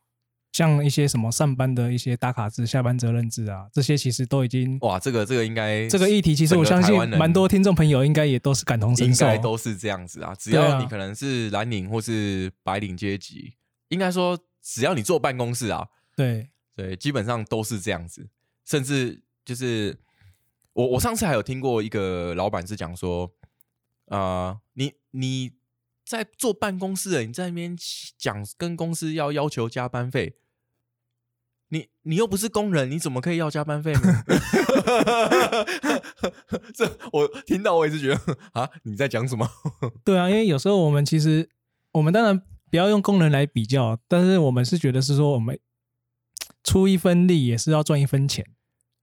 [0.52, 9.24] 像一些什么上班的一些打卡制、下班责任制啊，这些其实都已经哇，这个这个应该这个议题，其实我相信蛮多听众朋友应该也都是感同身受。
[9.24, 10.35] 应，该都是这样子啊。
[10.35, 13.54] 只要你可能是蓝领或是白领阶级，
[13.88, 16.50] 应该说只要你坐办公室啊，对。
[16.76, 18.28] 对，基本上都是这样子，
[18.66, 19.96] 甚至就是
[20.74, 23.30] 我我上次还有听过一个老板是讲说，
[24.12, 25.53] 呃，你你
[26.05, 27.75] 在坐办公室，你在那边
[28.18, 30.37] 讲跟公司要要求加班费，
[31.68, 34.01] 你你又不是工人，你怎么可以要加班费呢？
[36.75, 39.48] 这我听到我也是觉得啊，你在讲什么？
[40.05, 41.48] 对啊，因为有时候我们其实
[41.92, 42.38] 我们当然
[42.70, 45.59] 不要用工人来比较，但是我们是觉得是说我们
[46.62, 48.44] 出一分力也是要赚一分钱。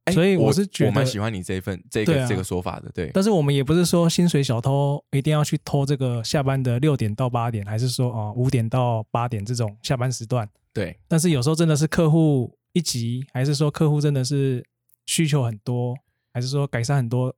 [0.10, 10.50] 哎所以我我是觉得我蛮喜欢你这一份这个、啊这个说法的，对，但是我们也不是说薪水小偷一定要去偷这个下班的六点到八点，还是说啊五点到八点这种下班时段。
[10.74, 14.66] 对，但是有时候真的是客户一急，还是说客户真的是
[15.06, 15.96] 需求很多，
[16.34, 17.36] 还是说改善很多，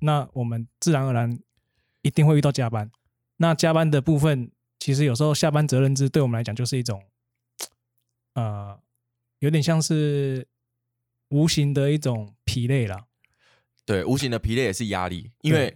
[0.00, 1.38] 那我们自然而然
[2.02, 2.90] 一定会遇到加班。
[3.36, 7.02] 那加班的部分，其实有时候下班责任制对我们来讲就是一种，
[8.34, 8.78] 呃，
[9.40, 10.46] 有点像是
[11.32, 13.06] 无形的一种疲累了。
[13.84, 15.74] 对，无形的疲累也是压力，因为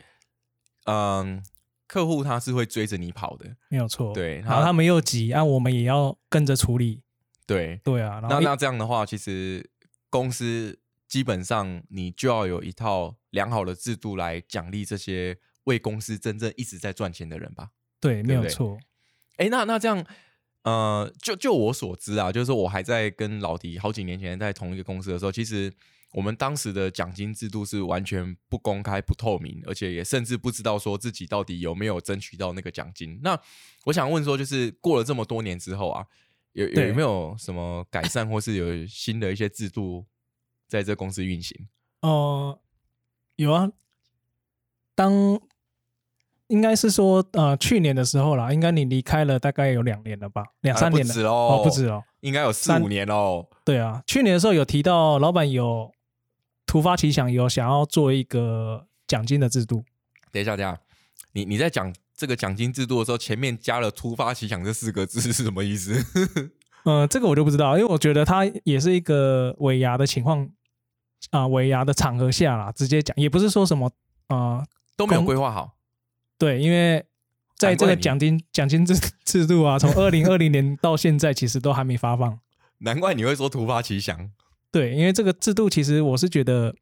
[0.85, 1.43] 嗯，
[1.89, 7.03] 客户他是会追着你跑的，没有错，对然后他们又急，啊，我们也要跟着处理，
[7.47, 7.81] 对。
[7.83, 9.69] 对啊，然那那这样的话，其实
[10.09, 17.71] 公司基本上你就要有一套良好的制度来奖励这些为公司真正一直在赚钱的人吧。
[17.99, 18.79] 对，没有错，
[19.39, 20.05] 哎，那那这样，
[20.67, 25.73] 呃，就就我所知啊，就是我还在跟老迪好几年前在同一个公司的时候，其实
[26.11, 33.21] 我们当时的奖金制度是完全不公开、不透明，而且也甚至不知道说自己到底有没有争取到那个奖金。
[33.23, 33.41] 那
[33.85, 36.05] 我想问说，就是过了这么多年之后啊，
[36.55, 40.05] 有有有没有什么改善，或是有新的一些制度
[40.67, 41.69] 在这公司运行？
[42.01, 42.59] 哦、
[43.37, 43.71] 有啊，
[44.97, 45.41] 当
[46.49, 53.47] 应该是说呃去年的时候啦，应该你离开了大概有两年了吧，两啊三年了，不止，哦，不止哦，应该有四五年哦。
[53.65, 55.91] 对啊，去年的时候有提到老板有
[56.67, 59.85] 突发奇想，有想要做一个奖金的制度，
[60.31, 60.79] 等一下，等一下，
[61.33, 66.01] 你你在讲这个奖金制度的时候，前面加了“突发奇想”这四个字是什么意思？
[66.85, 70.49] 呃，这个我就不知道，因为我觉得它也是一个尾牙的情况
[71.31, 73.91] 啊，尾牙的场合下啦，直接讲，也不是说什么
[74.29, 74.65] 呃
[74.97, 75.76] 都没有规划好。
[76.39, 77.05] 对，因为
[77.57, 78.95] 在这个奖金奖金制
[79.25, 82.39] 制度啊，从二零二零年到现在，其实都还没发放。
[82.79, 84.31] 难怪你会说突发奇想。
[84.71, 86.75] 对，因为这个制度其实我是觉得，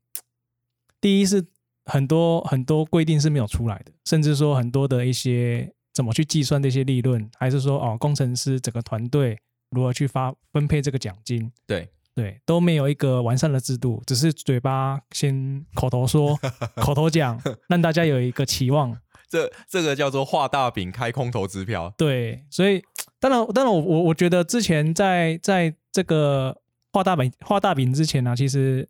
[1.01, 1.47] 第一是
[1.85, 9.39] 很多很多规定是没有出来的，甚至说很多的一些怎么去计算这些利润，还是说哦，工程师整个团队
[9.71, 16.37] 如何去发分配这个奖金，对，对，都没有一个完善的制度，只是嘴巴先口头说、
[16.75, 18.99] 口头讲，让大家有一个期望。
[19.35, 21.93] 这这个叫做画大饼开空头支票。
[21.99, 22.81] 对，所以
[23.19, 26.61] 当然，当然我，我我觉得之前在在这个
[26.93, 28.89] 画大饼画大饼之前呢、其实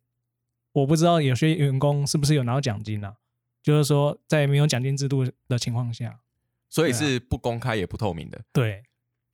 [0.73, 3.15] 我不知道有些员工是不是有拿到奖金啊？
[3.63, 6.21] 就是说，在没有奖金制度的情况下，
[6.69, 8.39] 所以是不公开也不透明的。
[8.53, 8.83] 对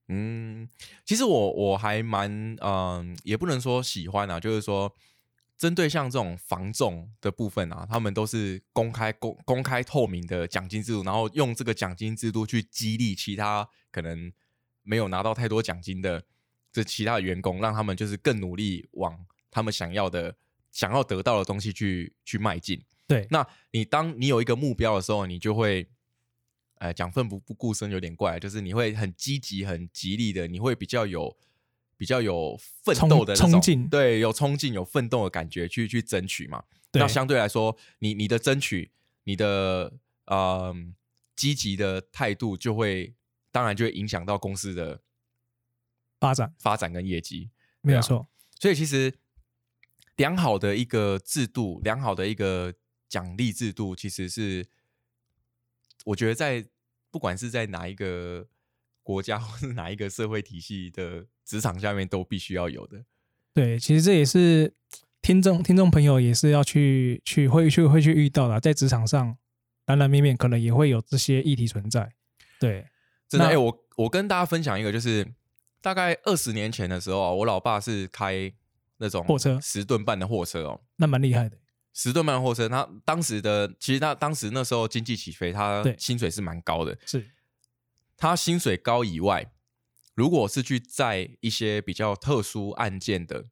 [0.07, 0.69] 嗯，
[1.05, 4.93] 其实我我还蛮嗯、也不能说喜欢啊，就是说
[5.61, 14.33] 针对像这种防重的部分啊，他们都是公开公公开透明的奖金制度，然后用这个奖金制度去激励其他可能
[14.81, 16.23] 没有拿到太多奖金的
[16.71, 20.35] 这其他的员工，让他们就是更努力往他们想要的
[20.71, 22.83] 想要得到的东西去去迈进。
[23.05, 25.87] 对，那你当你有一个目标的时候，你就会，
[26.79, 31.37] 呃，讲奋不不顾身有点怪，就是你会很积极、很极力的，你会比较有
[32.01, 36.63] 比较有奋斗的冲劲对，有冲劲、有奋斗的感觉去去争取嘛。
[36.89, 38.91] 对那相对来说，你你的争取，
[39.25, 39.93] 你的
[40.25, 40.75] 呃
[41.35, 43.13] 积极的态度，就会
[43.51, 44.99] 当然就会影响到公司的
[46.19, 47.51] 发展发展跟业绩。
[47.81, 48.27] 没有错。
[48.59, 49.13] 所以其实
[50.15, 52.73] 良好的一个制度，良好的一个
[53.07, 54.65] 奖励制度，其实是
[56.05, 56.65] 我觉得在
[57.11, 58.47] 不管是在哪一个
[59.03, 63.03] 国家 或是哪一个社会体系的职场下面，都必须要有的。
[63.53, 64.73] 对，其实这也是
[65.21, 69.37] 听众听众朋友也是要去去会去会去遇到的，在职场上
[69.87, 72.13] 难难免免可能也会有这些议题存在。
[72.59, 72.87] 对，
[73.27, 75.27] 真的，那哎、我我跟大家分享一个，就是
[75.81, 78.51] 大概二十年前的时候啊，我老爸是开
[78.97, 81.57] 那种货车十吨半的货车哦，那蛮厉害的。
[81.93, 86.97] 十吨半的货车，他当时的其实他当时那时候经济起飞，他薪水是蛮高的。
[87.05, 87.27] 是，
[88.21, 89.51] 他薪水高以外，
[90.13, 93.47] 如果是去在一些比较特殊案件的，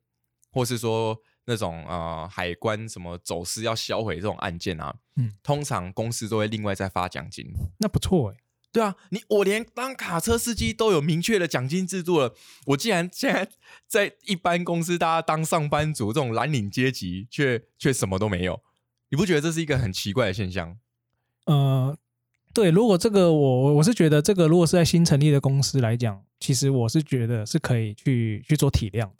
[0.51, 7.51] 或是说那种呃海关什么走私要销毁这种案件啊，嗯，通常公司都会另外再发奖金。
[7.79, 8.38] 那不错哎。
[8.71, 12.36] 对啊，你我连当卡车司机都有明确的奖金制度了，
[12.67, 13.51] 我既然现在
[13.88, 18.62] 在一般公司，大家当上班族这种蓝领阶级，却却什么都没有，
[19.10, 20.77] 你不觉得这是一个很奇怪的现象？
[21.45, 21.97] 呃，
[22.54, 29.16] 对，如果这个我我是觉得这个如果是在新成立的公司来讲，其实我是觉得是可以去去做体谅的。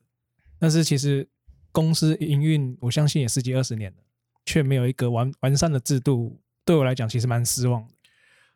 [0.58, 1.28] 但是其实
[1.72, 3.98] 公司营运，我相信也十几二十年了，
[4.46, 7.94] 却没有一个完完善的制度，对我来讲其实蛮失望的。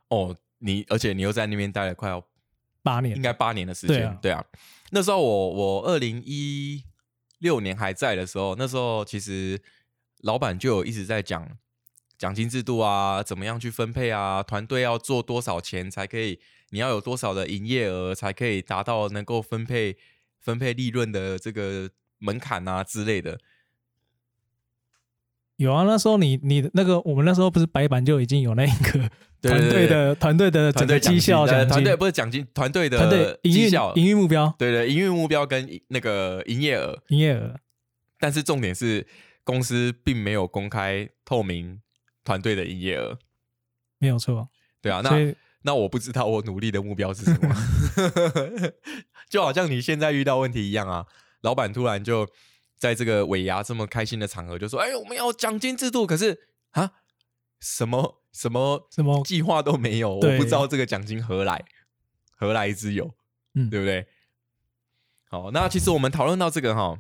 [0.10, 2.26] 哦，你而且你又在那边待了快要
[2.82, 4.44] 八年应该八年的时间，对啊
[4.90, 6.84] 那时候我我二零一
[7.40, 9.62] 六年还在的时候，那时候其实
[10.22, 11.48] 老板就有一直在讲
[12.24, 19.98] 奖金制度啊，怎么样去分配啊，团队要做多少钱才可以，你要有多少的营业额才可以达到能够分配
[20.40, 23.38] 分配利润的这个门槛啊之类的。
[25.58, 29.10] 有啊，那时候你你的那个我们那时候不是白板就已经有那个
[29.42, 34.56] 对团队的团队的整个团队绩效奖金，呃团队不是奖金，团队的团队的营运营运目标。
[34.58, 37.60] 对对，营运目标跟那个营业额，营业额，
[38.18, 39.06] 但是重点是
[39.44, 41.82] 公司并没有公开透明
[42.24, 43.18] 团队的营业额。
[43.98, 44.50] 没有错。
[44.82, 47.56] 对啊，那那我不知道我努力的目标是什么，
[49.30, 51.06] 就好像你现在遇到问题一样啊，
[51.42, 52.28] 老板突然就
[52.78, 56.92] 在这个尾牙这么开心的场合就说：“哎，我们要奖金制度。”可是啊，
[57.62, 61.64] 什么什么什么计划都没有，我不知道这个奖金何来，
[62.36, 63.16] 何来之有，
[63.54, 64.06] 嗯对不对？
[65.30, 67.00] 好，那其实我们讨论到这个哈，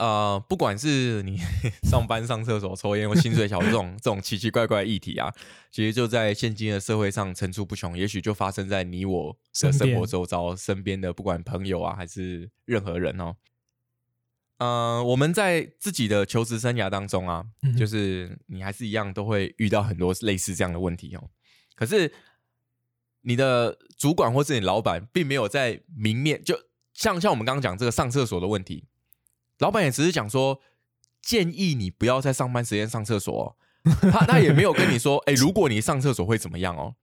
[0.00, 1.36] 呃，不管是你
[1.84, 5.30] 上班、上厕所、抽烟或薪水小这种 这种奇奇怪怪的议题啊，
[5.70, 13.36] 其实就在现今的社会上层出不穷，也许就发生在你我的生活周遭、身边的不管朋友啊还是任何人哦。
[14.56, 21.28] 呃，我们在自己的求职生涯当中啊，嗯就是你还是一样都会遇到很多类似这样的问题哦。
[21.74, 22.10] 可是
[23.20, 26.58] 你的主管或是你老板，并没有在明面，就
[26.94, 28.86] 像像我们刚刚讲这个上厕所的问题，
[29.60, 30.60] 老板也只是讲说
[31.22, 33.56] 建议你不要在上班时间上厕所、哦，
[34.10, 36.96] 他他也没有跟你说，哎、如果你上厕所会怎么样哦。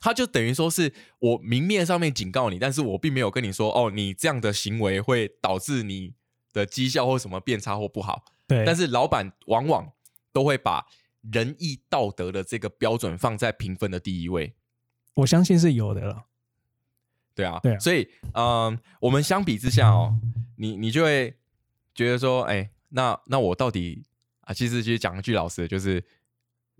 [0.00, 6.14] 他就等于说是我明面上面警告你，但是我并没有跟你说，哦，你这样的行为会导致你
[6.52, 8.22] 的绩效或什么变差或不好。
[8.46, 9.90] 对，但是老板往往
[10.32, 10.86] 都会把
[11.32, 14.54] 仁义道德的这个标准放在评分的第一位。
[15.14, 16.26] 我相信是有的了。
[17.34, 20.16] 对啊，对啊所以嗯，我们相比之下哦，
[20.54, 21.36] 你你就会
[21.98, 24.04] 觉得说，哎，那那我到底
[24.42, 26.00] 啊，其实其实讲一句老实的，就是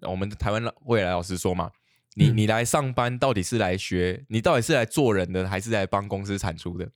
[0.03, 1.73] 我们台湾未来老师说嘛，
[2.15, 6.89] 你嗯你来上班到底是来学，你到底是来做人的，还是来帮公司产出的？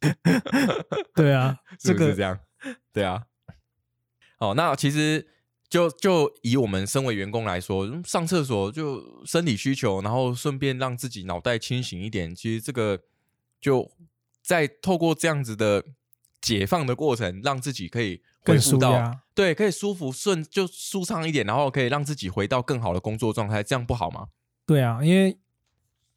[1.14, 2.40] 对啊， 是这个不是这样？
[2.90, 3.26] 对啊。
[4.38, 5.28] 哦，那其实
[5.68, 12.34] 就就以我们身为员工来说，嗯上厕所就生理需求，然后顺便让自己脑袋清醒一点。
[12.34, 12.98] 其实这个
[13.60, 13.92] 就
[14.42, 15.84] 在透过这样子的
[16.42, 19.18] 解放的过程，让自己可以恢更复到。
[19.34, 24.26] 对，可以舒服顺就舒畅一点，然后可以让自己回到更好的工作状态，这样不好吗？
[24.66, 25.38] 对啊，因为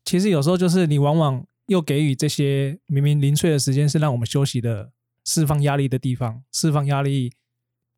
[0.03, 4.91] 其实有时候就是你往往又给予这些明明零碎的时间是让我们休息的、
[5.23, 7.31] 释放压力的地方，释放压力，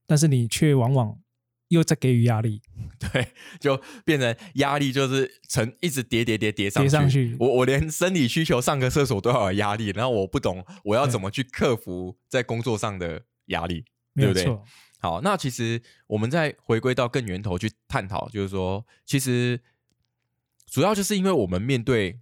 [0.06, 1.18] 但是你却往往
[1.70, 2.62] 又在给予压力。
[3.00, 3.28] 对，
[3.60, 13.86] 就变成压力就是成一直叠叠叠叠上去我我连生理需求上个厕所都要有压力，然后我不懂我要怎么去克服在工作上的压力。
[14.20, 14.48] 对不对？
[15.00, 19.62] 好，那其实我们再回归到更源头去探讨，就是说，其实
[20.66, 22.20] 主要就是因为我们面对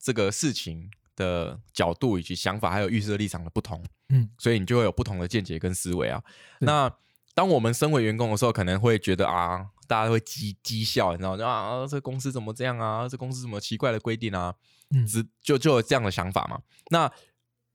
[0.00, 6.24] 这个事情的角度以及想法，还有预设立场的不同，嗯，所以你就会有不同的见解跟思维啊。
[6.60, 6.90] 那
[7.34, 11.46] 当我们身为员工的时候，可能会觉得啊，大家会讥讥笑，你知道吗？
[11.46, 13.08] 啊，这公司怎么这样啊？
[13.08, 14.54] 这公司什么奇怪的规定啊？
[14.90, 16.60] 嗯只就就有这样的想法嘛。
[16.90, 17.10] 那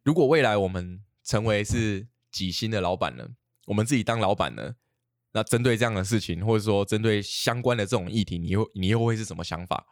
[0.04, 3.28] 如果未来我们成为是几星的老板呢？
[3.66, 4.76] 我们自己当老板呢？
[5.32, 9.86] 那针对这样的事情，或者说针对相关的这种议题，你又你又会是什么想法？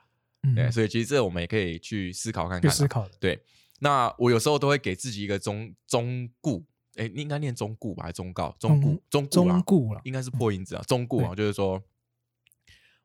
[0.55, 2.73] 对，嗯，所以其实这我们也可以去思考看看啊。
[2.73, 3.43] 去思考，对，
[3.79, 6.65] 那我有时候都会给自己一个忠忠固，
[6.97, 8.55] 哎，应该念中固吧，还是忠告？
[8.59, 11.81] 中固，忠固啦中固了，应该是破音字啊，忠固啊，就是说，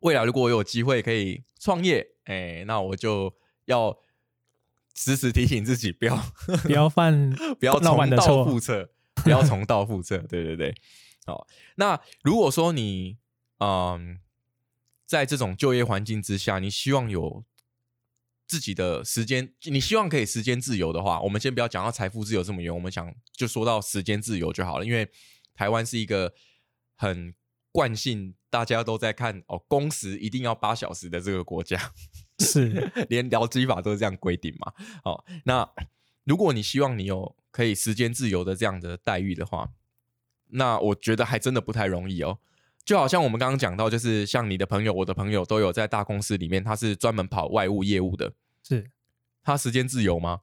[0.00, 3.34] 未来如果我有机会可以创业，哎，那我就
[3.66, 3.96] 要
[4.94, 6.16] 时时提醒自己，不要
[6.64, 7.30] 不要犯
[7.60, 8.90] 不要老重蹈覆辙，
[9.22, 10.18] 不要重蹈覆辙。
[10.18, 10.74] 对对对，
[11.24, 11.46] 好。
[11.76, 13.18] 那如果说你
[13.58, 14.18] 嗯，
[15.06, 17.44] 在这种就业环境之下，你希望有
[18.52, 24.84] 自己的时间，你希望可以时间自由的话，我们先不要讲到财富自由这么远，我们想就说到时间自由就好了。
[24.84, 25.08] 因为
[25.54, 26.34] 台湾是一个
[26.94, 27.32] 很
[27.70, 31.80] 惯性，大家都在看哦，工时一定要八小时的这个国家。
[32.40, 34.74] 是， 连劳基法都是这样规定嘛。
[35.04, 35.66] 哦，那
[36.24, 39.70] 如果你希望你有可以时间自由的这样的待遇的话，
[40.50, 42.38] 那我觉得还真的不太容易哦。
[42.84, 48.32] 就好像我们刚刚讲到，就是像你的朋友、我的朋友都有在大公司里面，他是专门跑外务业务的，
[48.62, 48.90] 是，
[49.42, 50.40] 他时间自由吗？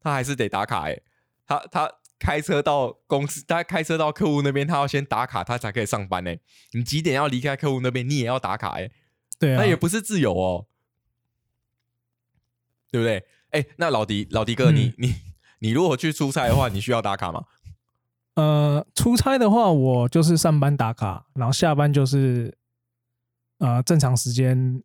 [0.00, 1.00] 他还是得打卡哎、
[1.46, 6.38] 他他开车到公司，他开车到客户那边，他要先打卡，他才可以上班哎、
[6.72, 8.90] 你几点要离开客户那边，你也要打卡哎、
[9.38, 10.66] 对啊，那也不是自由哦，
[12.90, 13.24] 对不对？
[13.50, 14.76] 哎，那老迪，老迪哥，嗯。
[14.76, 15.14] 你你
[15.60, 17.44] 你如果去出差的话，你需要打卡吗？
[18.34, 22.56] 呃，出差的话，我就是上班打卡，然后下班就是
[23.58, 24.82] 呃正常时间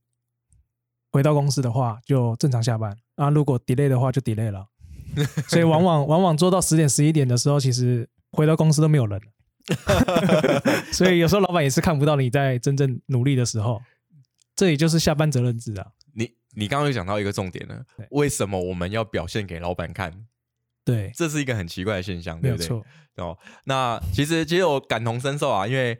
[1.17, 3.31] 回到公司的话，就正常下班啊。
[3.31, 4.67] 如果 delay 的话，就 delay 了。
[5.49, 9.19] 所以往往往往做到十点十一点的时候，其实回到公司都没有人。
[10.93, 13.81] 所以有时候老板也是看不到你在真正努力的时候，
[14.55, 15.87] 这也就是下班责任制啊。
[16.13, 20.13] 你你刚刚有讲到一个重点了，为什么我们要表现给老板看？
[20.85, 22.67] 对，这是一个很奇怪的现象，对不对？
[23.15, 25.93] 哦，那其实其实我感同身受啊，因为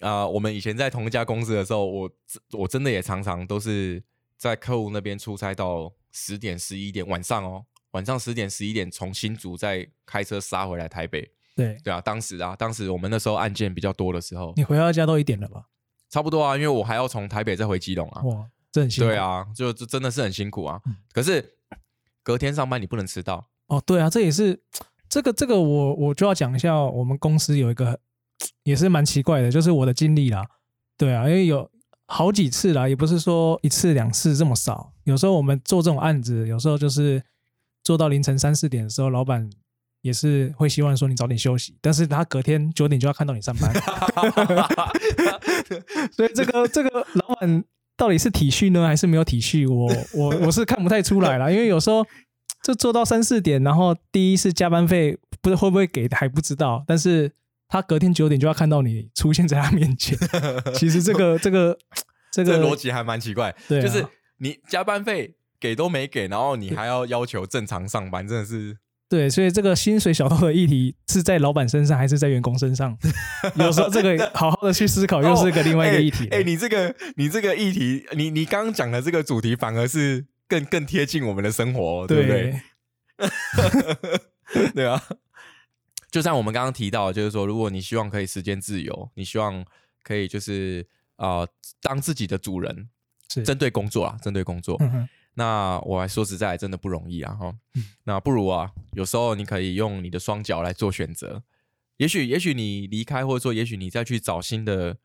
[0.00, 2.10] 啊、呃我们以前在同一家公司的时候，我
[2.52, 4.00] 我真的也常常都是
[4.36, 11.30] 在客户那边出差到十点十一点晚上哦，晚上十点十一点从新竹再开车杀回来台北。
[11.56, 15.66] 对对啊，当时啊，当时我们那时候案件比较多的时候，你回到家都一点了吧？
[16.10, 18.22] 差不多啊，因为我还要从台北再回基隆啊。
[18.22, 19.08] 哇，这很辛苦。
[19.08, 20.80] 对啊，就这真的是很辛苦啊。
[20.86, 21.56] 嗯可是
[22.22, 24.60] 隔天上班你不能迟到，哦，对啊，这也是
[25.08, 28.00] 这个这个我我就要讲一下，我们公司有一个
[28.64, 30.44] 也是蛮奇怪的，就是我的经历啦。
[30.96, 31.70] 对啊，因为有
[32.06, 37.22] 好几次啦，也不是说一次两次这么少，有时候我们做这种案子，有时候就是
[37.82, 39.48] 做到凌晨三四点的时候，老板
[40.02, 43.72] 也是会希望说你早点休息，但是他隔天九点就要看到你上班，
[46.12, 47.64] 所以这个这个老板
[47.96, 49.66] 到底是体恤呢，还是没有体恤？
[49.66, 52.06] 我我我是看不太出来啦，因为有时候
[52.62, 57.32] 就做到三四点，然后第一是加班费不是会不会给还不知道，但是
[57.74, 60.16] 他隔天九点就要看到你出现在他面前，
[60.78, 61.76] 其实这个 这个
[62.30, 63.52] 这个这逻辑还蛮奇怪。
[63.66, 64.06] 对啊就是
[64.38, 68.76] 你加班费给都没给，然后你还要要求正常上班，真的是
[69.08, 72.96] 对，所以这个薪水小偷的议题是在老板身上还是在员工身上？
[73.58, 76.36] 有时候这个好好的去思考，又是个另外一个议题了。
[76.36, 82.54] 哎、你这个你这个议题，你你刚刚讲的这个主题，反而是更更贴近我们的生活哦、对不对？
[84.72, 85.02] 对啊，
[86.14, 89.64] 就像我们刚刚提到，就是说，如果你希望可以时间自由，你希望
[90.04, 90.86] 可以就是
[91.16, 91.48] 啊、呃
[91.82, 92.88] 当自己的主人，
[93.28, 93.42] 是。
[93.42, 97.84] 针对工作啊，针对工作，嗯那我还说实在，真的不容易啊哈嗯。
[98.04, 101.42] 那不如啊，有时候你可以用你的双脚来做选择。
[101.96, 104.96] 也许，也许你离开，或者说，也许你再去找新的、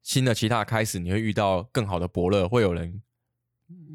[0.00, 3.02] 新的其他的开始，你会遇到更好的伯乐，会有人，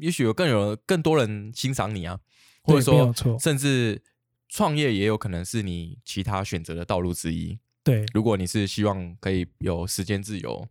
[0.00, 2.20] 也许有更有更多人欣赏你啊，
[2.60, 4.02] 或者说，甚至
[4.48, 7.58] 创业也有可能是你其他选择的道路之一。
[7.84, 10.68] 对，如果你是希望可以有时间自由，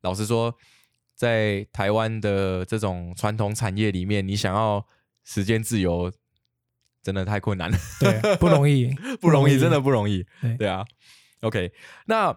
[0.00, 0.54] 老实说，
[1.14, 4.86] 在台湾的这种传统产业里面，你想要
[5.24, 6.10] 时间自由，
[7.02, 8.88] 真的太困难了，对， 不容易，
[9.20, 10.24] 不容易，真的不容易。
[10.40, 10.84] 对对啊
[11.40, 11.72] ，OK，
[12.06, 12.34] 那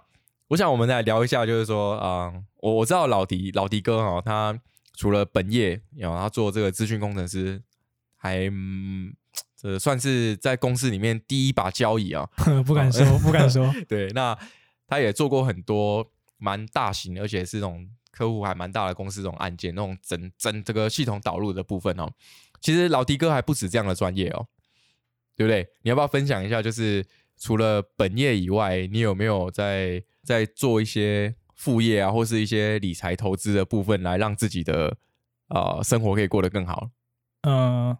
[0.49, 4.59] 我想我们来聊一下，就是说，啊、我我知道老迪老迪哥哈、他
[4.95, 7.61] 除了本业，然后他做这个资讯工程师，
[8.17, 9.15] 还嗯，
[9.63, 12.29] 这算是在公司里面第一把交椅啊。
[12.67, 13.73] 不敢说，不敢说。
[13.89, 14.37] 对，那
[14.85, 16.05] 他也做过很多
[16.37, 22.07] 蛮大型，而且是那种客户还蛮大的公司这种案件，那种整整这个系统导入的部分哦。
[22.61, 24.45] 其实老迪哥还不止这样的专业哦，
[25.35, 25.67] 对不对？
[25.81, 26.61] 你要不要分享一下？
[26.61, 27.05] 就是
[27.37, 34.95] 除了本业以外，你有没有在在做一些副业啊，或是一些理财投资的部分，来让自己的
[35.49, 36.89] 呃生活可以过得更好？
[37.41, 37.97] 呃，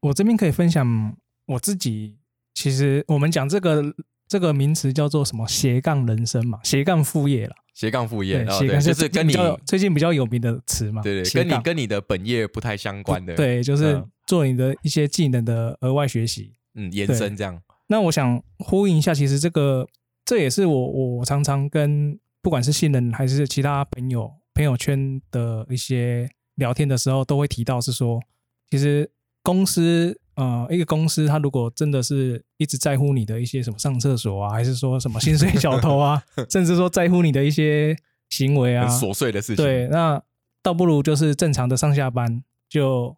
[0.00, 2.18] 我这边可以分享我自己。
[2.54, 3.82] 其实我们讲这个
[4.28, 7.54] 这个名词叫做什么斜杠人生嘛，斜杠副业了。
[7.72, 9.34] 斜杠副业，斜杠就是跟你
[9.64, 11.00] 最近比较有名的词嘛。
[11.00, 13.34] 对对，跟你跟你的本业不太相关的。
[13.34, 17.58] 对，就是做你的一些技能的额外学习，嗯，延伸这样。
[17.86, 19.86] 那我想呼应一下，其实这个
[20.26, 20.86] 这也是我
[21.18, 28.20] 我常常跟不管是新人还是其他朋友朋友圈的一些聊天的时候，都会提到是说，
[28.68, 29.10] 其实
[29.42, 30.18] 公司。
[30.36, 37.94] 呃，一个公司，他如果真的是一直在乎你的一些什么上厕所啊，还是说什么薪水小偷啊， 甚至说在乎你的一些
[38.30, 40.22] 行为啊，琐碎的事情，对，那
[40.62, 43.14] 倒不如就是正常的上下班，就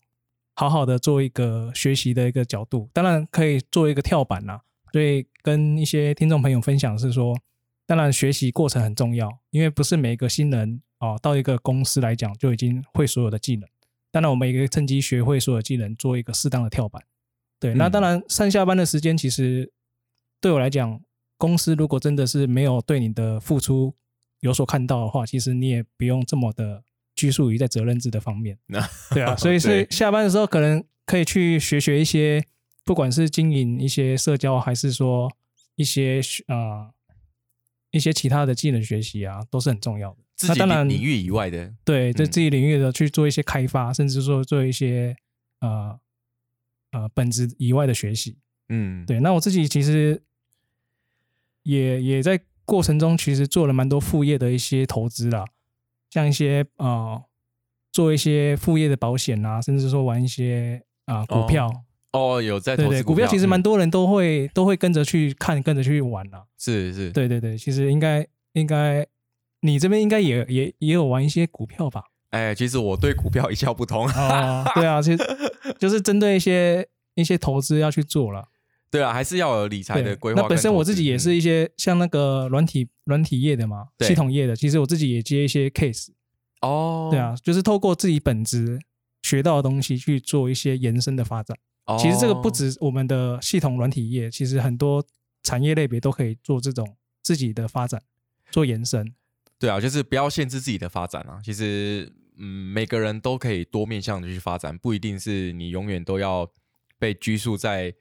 [0.55, 4.61] 好好的做一个学习的一个角度，当然可以做一个跳板啦。
[4.93, 7.39] 所以跟一些听众朋友分享是说，
[7.87, 13.69] 当然学习过程很重要，因为不是每一个新人哦，到一个公司来讲就已经会所有的技能，
[14.13, 17.03] 当然我们也可以趁机学会所有技能，做一个适当的跳板。
[17.59, 19.73] 对，那当然上下班的时间，其实
[20.41, 21.01] 对我来讲，
[21.39, 23.95] 公司如果真的是没有对你的付出
[24.41, 26.85] 有所看到的话，其实你也不用这么的
[27.15, 28.59] 拘束于在责任制的方面。
[29.15, 32.45] 对啊， 所以是下班的时候，可能可以去学学一些，
[32.85, 35.31] 不管是经营一些社交，还是说
[35.77, 36.91] 一些啊
[37.93, 40.22] 一些其他的技能学习啊，都是很重要的。
[40.49, 45.17] 那当然领域以外的，对，在自己领域的去做一些开发，甚至说做一些
[45.61, 45.99] 呃。
[46.95, 48.37] 呃，本职以外的学习，
[48.69, 49.19] 嗯，对。
[49.21, 50.23] 那我自己其实
[51.63, 55.47] 也也在过程中，其实做了蛮多副业的一些投资啦，
[56.11, 57.25] 像一些呃，
[57.91, 61.85] 做一些副业的保险啊，甚至说玩一些啊股票。
[62.13, 66.45] 哦，有在投资股票，其实蛮多人都会都会跟着去看，跟着去玩啦。
[66.59, 69.07] 是是，对对对，其实应该应该，
[69.63, 72.05] 你这边应该也也也有玩一些股票吧？
[72.31, 74.65] 哎，其实我对股票一窍不通啊。
[74.75, 75.19] 对啊，其实
[75.79, 78.49] 就是针对一些一些投资要去做了。
[78.91, 80.43] 对啊，还是要有理财的规划。
[80.43, 84.57] 那本身我自己也是一些像那个软体软体业的嘛，系统业的。
[84.57, 86.09] 其实我自己也接一些 case。
[86.61, 87.09] 哦。
[87.11, 88.81] 对啊，就是透过自己本职
[89.23, 91.57] 学到的东西去做一些延伸的发展。
[91.87, 91.97] 哦。
[92.01, 95.05] 其实这个不止我们的系统软体业，其实很多
[95.43, 98.03] 产业类别都可以做这种自己的发展，
[98.51, 99.15] 做延伸。
[99.63, 101.41] 对啊，就是不要限制自己的发展啊。
[101.45, 102.13] 其实。
[102.35, 106.51] 嗯，每个人都可以多面向的去发展，不一定是你永远都要
[106.99, 107.95] 被拘束在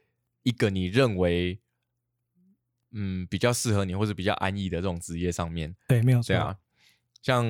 [0.44, 1.60] 一个你认为
[2.92, 5.76] 嗯比较适合你或者比较安逸的这种职业上面。
[5.86, 6.34] 对，没有错。
[6.34, 6.56] 啊，
[7.22, 7.46] 像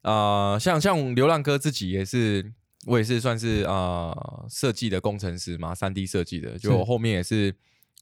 [0.00, 2.54] 啊，像像流浪哥自己也是，
[2.86, 4.16] 我也是算是啊
[4.48, 7.54] 设计的工程师嘛，三 D 设计的，就后面也是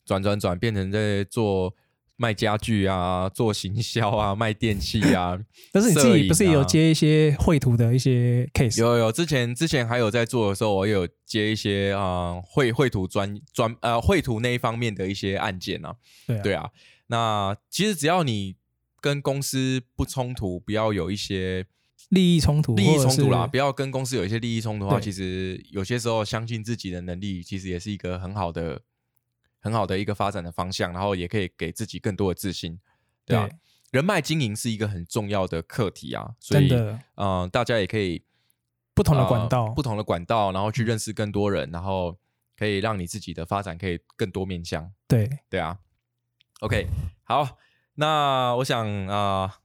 [0.06, 1.74] 转转转变成在做。
[2.16, 5.38] 卖家具啊，做行销啊，卖电器啊。
[5.72, 8.80] 但是你自己不是有接一些绘图的一些 case？
[8.80, 15.94] 有有，之前之前还有在做的时候，我有接一些啊绘绘图专专呃绘图那一方面的一些案件啊。
[16.26, 16.70] 对对啊，
[17.08, 18.56] 那其实只要你
[19.00, 21.66] 跟公司不冲突，不要有一些
[22.10, 28.80] 利益冲突，利益冲突啦，不要跟公司有一些利益冲突的话，其实有些时候相信自己的能力，其实也是一个很好的。
[29.64, 32.78] 很好的一个发展的方向，然后也可以给自己更多的自信，
[33.24, 33.48] 对啊，
[33.92, 36.70] 人脉经营是一个很重要的课题啊，所以，
[37.14, 38.22] 嗯，大家也可以
[38.92, 42.18] 不同的管道，不同的管道，然后去认识更多人，然后
[42.58, 44.92] 可以让你自己的发展可以更多面向。
[45.08, 45.78] 对，对啊。
[46.60, 46.86] OK，
[47.22, 47.56] 好，
[47.94, 49.60] 那我想啊，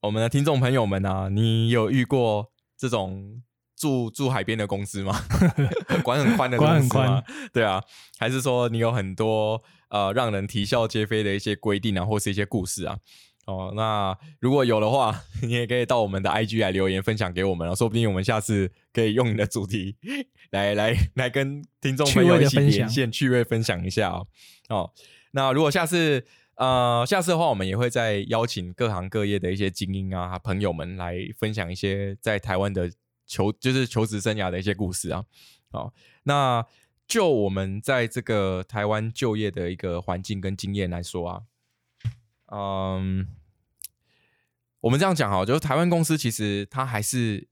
[0.00, 3.42] 我们的听众朋友们啊，你有遇过这种？
[3.78, 5.18] 住住海边的公司吗？
[6.02, 7.22] 管很宽的公司吗？
[7.52, 7.82] 对啊，
[8.18, 12.98] 还是说你有很多呃让人啼笑皆非的一些规定啊，或是一些故事啊？
[13.46, 19.96] 哦，那如果有的话， 你也可以到我们的 IG 来留言分享给我们，说不定我们下次可以用你的主题
[20.50, 24.26] 来来来跟听众朋友一起连线趣味分享一下哦。
[24.68, 24.90] 哦，
[25.30, 26.26] 那如果下次
[26.56, 32.90] 呃下次的话，我们也会再邀请各行各业的一些精英啊朋友们来分享一些在台湾的。
[33.28, 35.24] 求就是求职生涯的一些故事啊，
[35.70, 35.92] 好，
[36.24, 36.66] 那
[37.06, 41.42] 就我们在这个台湾就业的一个环境跟经验来说啊，
[42.46, 43.28] 嗯，
[44.80, 47.46] 我们这样讲哈，就是台湾公司其实它还是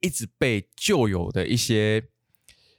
[0.00, 2.08] 一直被旧有的一些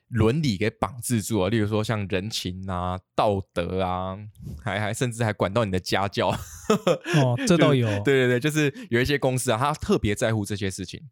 [0.07, 4.17] 伦理给绑制住啊，例如说像人情啊、道德啊，
[4.63, 6.29] 还还甚至还管到你的家教。
[7.15, 7.87] 哦，这倒有。
[8.03, 11.07] 对对对，就是有一些公司啊，他特别在乎这些事情。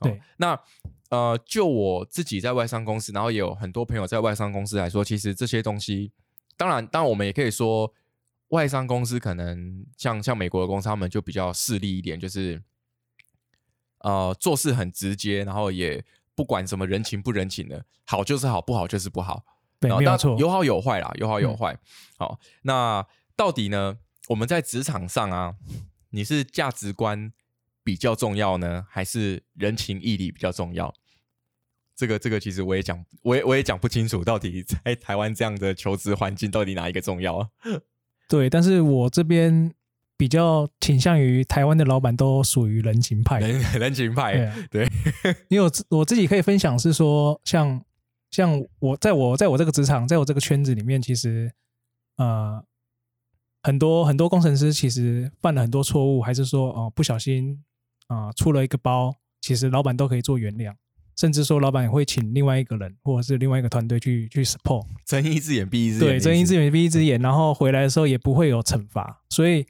[0.00, 0.58] 对，那
[1.10, 6.12] 呃，就我自己在外商公司，然后也有很多朋友在外商公司来说，其实这些东西，
[6.56, 7.92] 当然，当然我们也可以说，
[8.48, 12.62] 外商公司可能像像美国的公司，他们就比较势利一点，就是
[13.98, 16.04] 呃做事很直接，然后也。
[16.38, 19.42] 不管什么人情不人情的，好就是好，不好就是不好。
[19.80, 21.76] 对，没有错，有好有坏啦，有好有坏。
[22.16, 23.98] 好，那到底呢？
[24.28, 25.56] 我们在职场上啊，
[26.10, 27.32] 你是价值观
[27.88, 30.92] 比较重要呢，还是人情义理比较重要？
[31.96, 37.48] 这个这个其实我也讲，我也我也讲不清楚，到底在台湾这样的求职环境，到底哪一个重要？
[38.28, 39.72] 对，但是我这边。
[40.20, 44.84] 比较倾向于台湾的老板都属于人情派，人人情派，对，
[45.48, 47.80] 因为我我自己可以分享是说，像
[48.32, 51.52] 像我在我在我这个职场，在我这个圈子里面，其实
[52.16, 52.60] 呃
[53.62, 57.62] 很多很多工程师其实犯了很多错误，还是说哦不小心
[58.08, 60.74] 啊出了一个包，其实老板都可以做原谅，
[61.16, 69.64] 甚至说老板也会请另外一个人或者是另外一个团队去去 support，睁一只眼闭一只眼，对，睁一只眼闭一只眼，然后回来的时候也不会有惩罚，所以。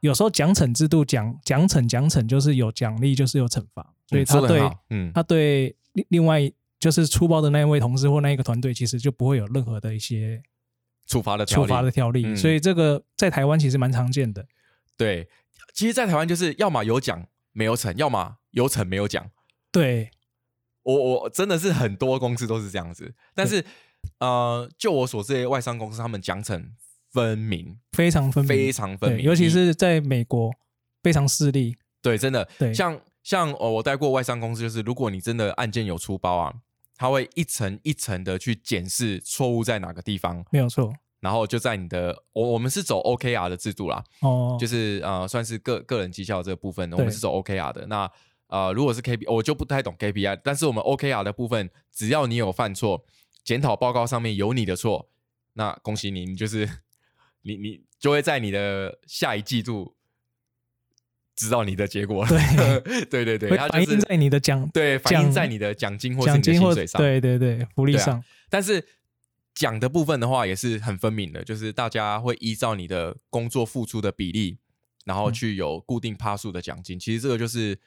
[0.00, 4.60] 有时候奖惩制度奖奖惩奖惩就是有奖励就是有惩罚，所以他对
[4.90, 6.38] 嗯他对另另外
[6.78, 10.42] 就是出包的那一位同事或那一个团队其实就不会有任何的一些
[11.06, 14.44] 处罚的处罚的条例，所以这个在台湾其实蛮常见的。
[14.94, 15.26] 对，
[15.72, 19.30] 其实，在台湾就是要么有奖没有惩，要么有惩没有奖。
[19.72, 20.10] 对，
[20.82, 23.64] 我我真的是很多公司都是这样子，但是
[24.18, 26.72] 呃，就我所知，外商公司他们奖惩。
[27.14, 30.52] 分明，非常分明，非常分明，尤其是在美国
[31.00, 31.76] 非常势利。
[32.02, 36.52] 对，真的，对，像像哦，我带过外商公司，就是如果你真的案件有出包啊，
[36.96, 40.92] 他会一层一层的去检视错误在哪个地方，没有错。
[41.24, 47.86] 然后就在你的，我我们是走 OKR 的制度啦，哦，就是呃，算是个个人绩效这个部分，我们是走 OKR 的。
[47.86, 48.08] 那
[48.48, 53.04] 呃，如果是 KPI，我就不太懂 KPI，但是我们 OKR 的部分，只要你有犯错，
[53.42, 55.08] 检讨报告上面有你的错，
[55.54, 56.68] 那恭喜你，你就是。
[57.46, 59.94] 你你就会在你的下一季度
[61.36, 68.24] 知道你的结果，对 对对对，反映在你的奖对反映在你的奖金或是你的薪水上，对对对，福利上。
[68.48, 68.82] 但是
[69.54, 74.58] 奖的部分的话也是很分明的，就是大家会依照你的工作付出的比例，
[75.04, 76.98] 然后去有固定趴数的奖金。
[76.98, 77.78] 其实这个就是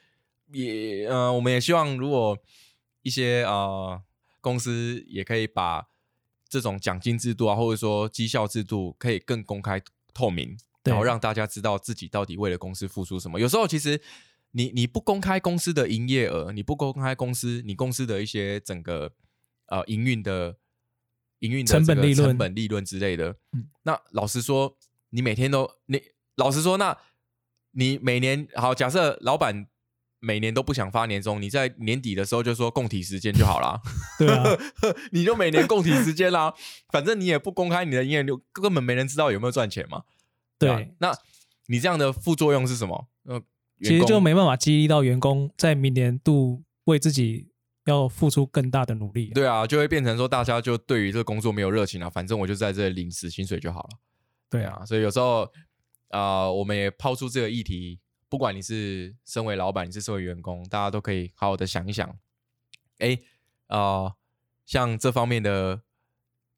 [0.52, 2.38] 也呃，我们也希望如果
[3.02, 4.02] 一些呃
[4.40, 5.88] 公司也可以把。
[6.50, 9.82] 这种奖金制度啊，或者说绩效制度，可以更公开
[10.14, 13.38] 透明，然后让大家知道自己到底为了公司付出什么。
[13.38, 14.00] 有时候其实
[14.52, 19.12] 你你不公开公司的营业额，你不公开公司你公司的一些整个
[19.66, 20.56] 呃营运的
[21.40, 23.36] 营运的成本利润、成本利润之类的。
[23.82, 24.76] 那老实说，
[25.10, 26.00] 你每天都你
[26.36, 26.96] 老实说，那
[27.72, 29.66] 你每年好假设老板。
[30.20, 33.80] 每年都不想发年终，你在年底的时候就说供体时间就好了。
[34.18, 34.44] 对啊，
[35.12, 36.52] 你就每年供体时间啦，
[36.88, 40.02] 反正你也不公开你的营业就根本没人知道有没有赚钱嘛。
[40.58, 41.16] 对，那
[41.68, 43.06] 你这样的副作用是什么？
[43.26, 43.40] 呃，
[43.80, 47.46] 其实就没办法激励到员工在明年度为自己
[47.88, 49.30] 要付出更大的努力。
[49.30, 53.88] 对啊，就会变成说大家就对于这个工作没有热情了，反正我就在这里领死薪水就好了。
[54.50, 55.50] 对啊，所以有时候
[56.08, 58.00] 啊，我们也抛出这个议题。
[58.30, 62.14] 不管你是身为老板，你是身为员工，大家都可以好好的想一想，
[62.98, 63.18] 哎，
[63.68, 64.12] 啊，
[64.66, 65.80] 像这方面的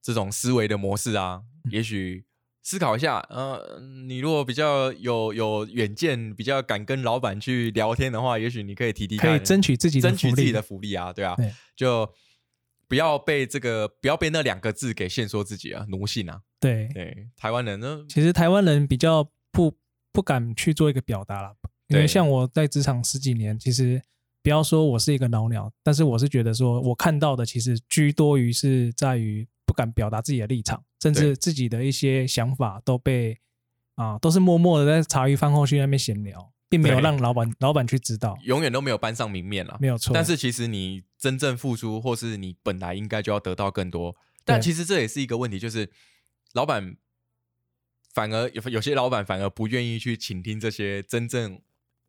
[0.02, 2.24] 这种思维的模式啊，也许
[2.70, 11.36] 思考一下，呃，你如果比较有有远见，比较敢跟老板去聊天的话，也许你可以提提，可以争取自己争取自己的福利啊，对啊，
[11.74, 12.08] 就
[12.86, 16.88] 不要被这个不要被那两个字给限缩自己啊，奴性啊，对。
[16.94, 19.76] 对，台湾人呢，其实台湾人比较不。
[20.12, 21.54] 不敢去做一个表达了，
[21.86, 24.02] 因为像我在职场十几年，其实
[24.42, 33.38] 不要说我是一个老鸟，但是我是觉得说，我看到的其实居多于是在于不敢表达自己的立场，甚至自己的一些想法都被
[33.94, 40.12] 啊，都是默默的在茶余饭后去那边闲聊，并没有让老板老板去知道，永远都没有搬上明面了，没有错。
[40.12, 45.88] 但是其实你真正付出，或是你本来应该就要得到更多，但其实这也是一个问题，就是
[46.54, 46.96] 老板。
[48.12, 51.60] 反而有有些老板反而不愿意去倾听这些真正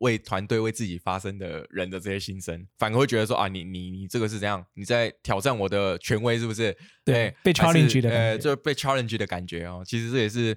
[0.02, 4.64] 为团队为自己发声的人的这些心声，反而会觉得说啊，你你你这个是怎样？
[4.74, 6.76] 你在挑战我的权威是不是？
[7.04, 9.82] 对，被 challenge 的，呃，就被 challenge 的感觉哦。
[9.86, 10.56] 其实这也是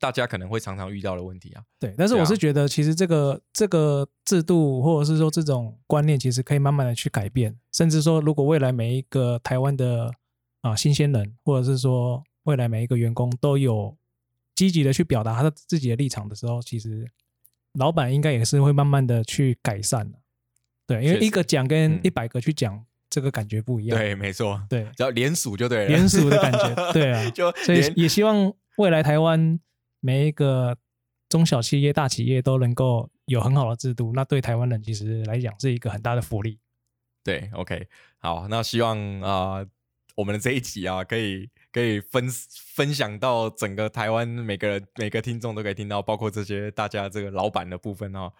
[0.00, 1.62] 大家可能会常常遇到的问题啊。
[1.78, 10.10] 对，但是我是觉得，其实这个这个制度或者是说这种观念，其实可以慢慢的去改变，甚至说，如果未来每一个台湾的
[10.62, 13.96] 啊、新鲜人，或者是说未来每一个员工都有
[14.54, 17.06] 积极的去表达他自己的立场的时候，其实
[17.74, 20.18] 老板应该也是会慢慢的去改善的。
[20.86, 23.98] 对，因为一个讲跟嗯一百个去讲，这个感觉不一样。
[23.98, 29.60] 对，没错，对，只要联署就对了，联署的感觉 对啊就所以也希望未来台湾
[30.00, 30.76] 每一个
[31.28, 36.58] 中小企业、大企业都能够有很好的制度，那对台湾人其实来讲是一个很大的福利。
[37.22, 37.86] 对，OK，
[38.18, 39.66] 好，那希望啊、呃
[40.14, 42.28] 我们的这一集啊，可以可以分
[42.74, 48.32] 分享到整个台湾每个人每个听众都可以听到，包括这些大家这个老板的部分哦。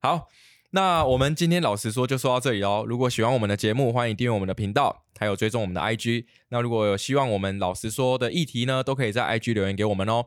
[0.00, 0.28] 好，
[0.70, 2.84] 那我们今天老实说就说到这里哦。
[2.86, 6.26] 如果喜欢我们的节目，欢迎订阅我们的频道，还有追踪我们的 IG。
[6.50, 10.26] 那如果有希望我们老实说的议题呢，都可以在 IG 留言给我们哦。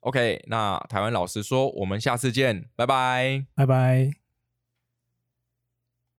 [0.00, 3.44] OK，那台湾老实说，我们下次见，拜拜。
[3.54, 4.19] 拜拜。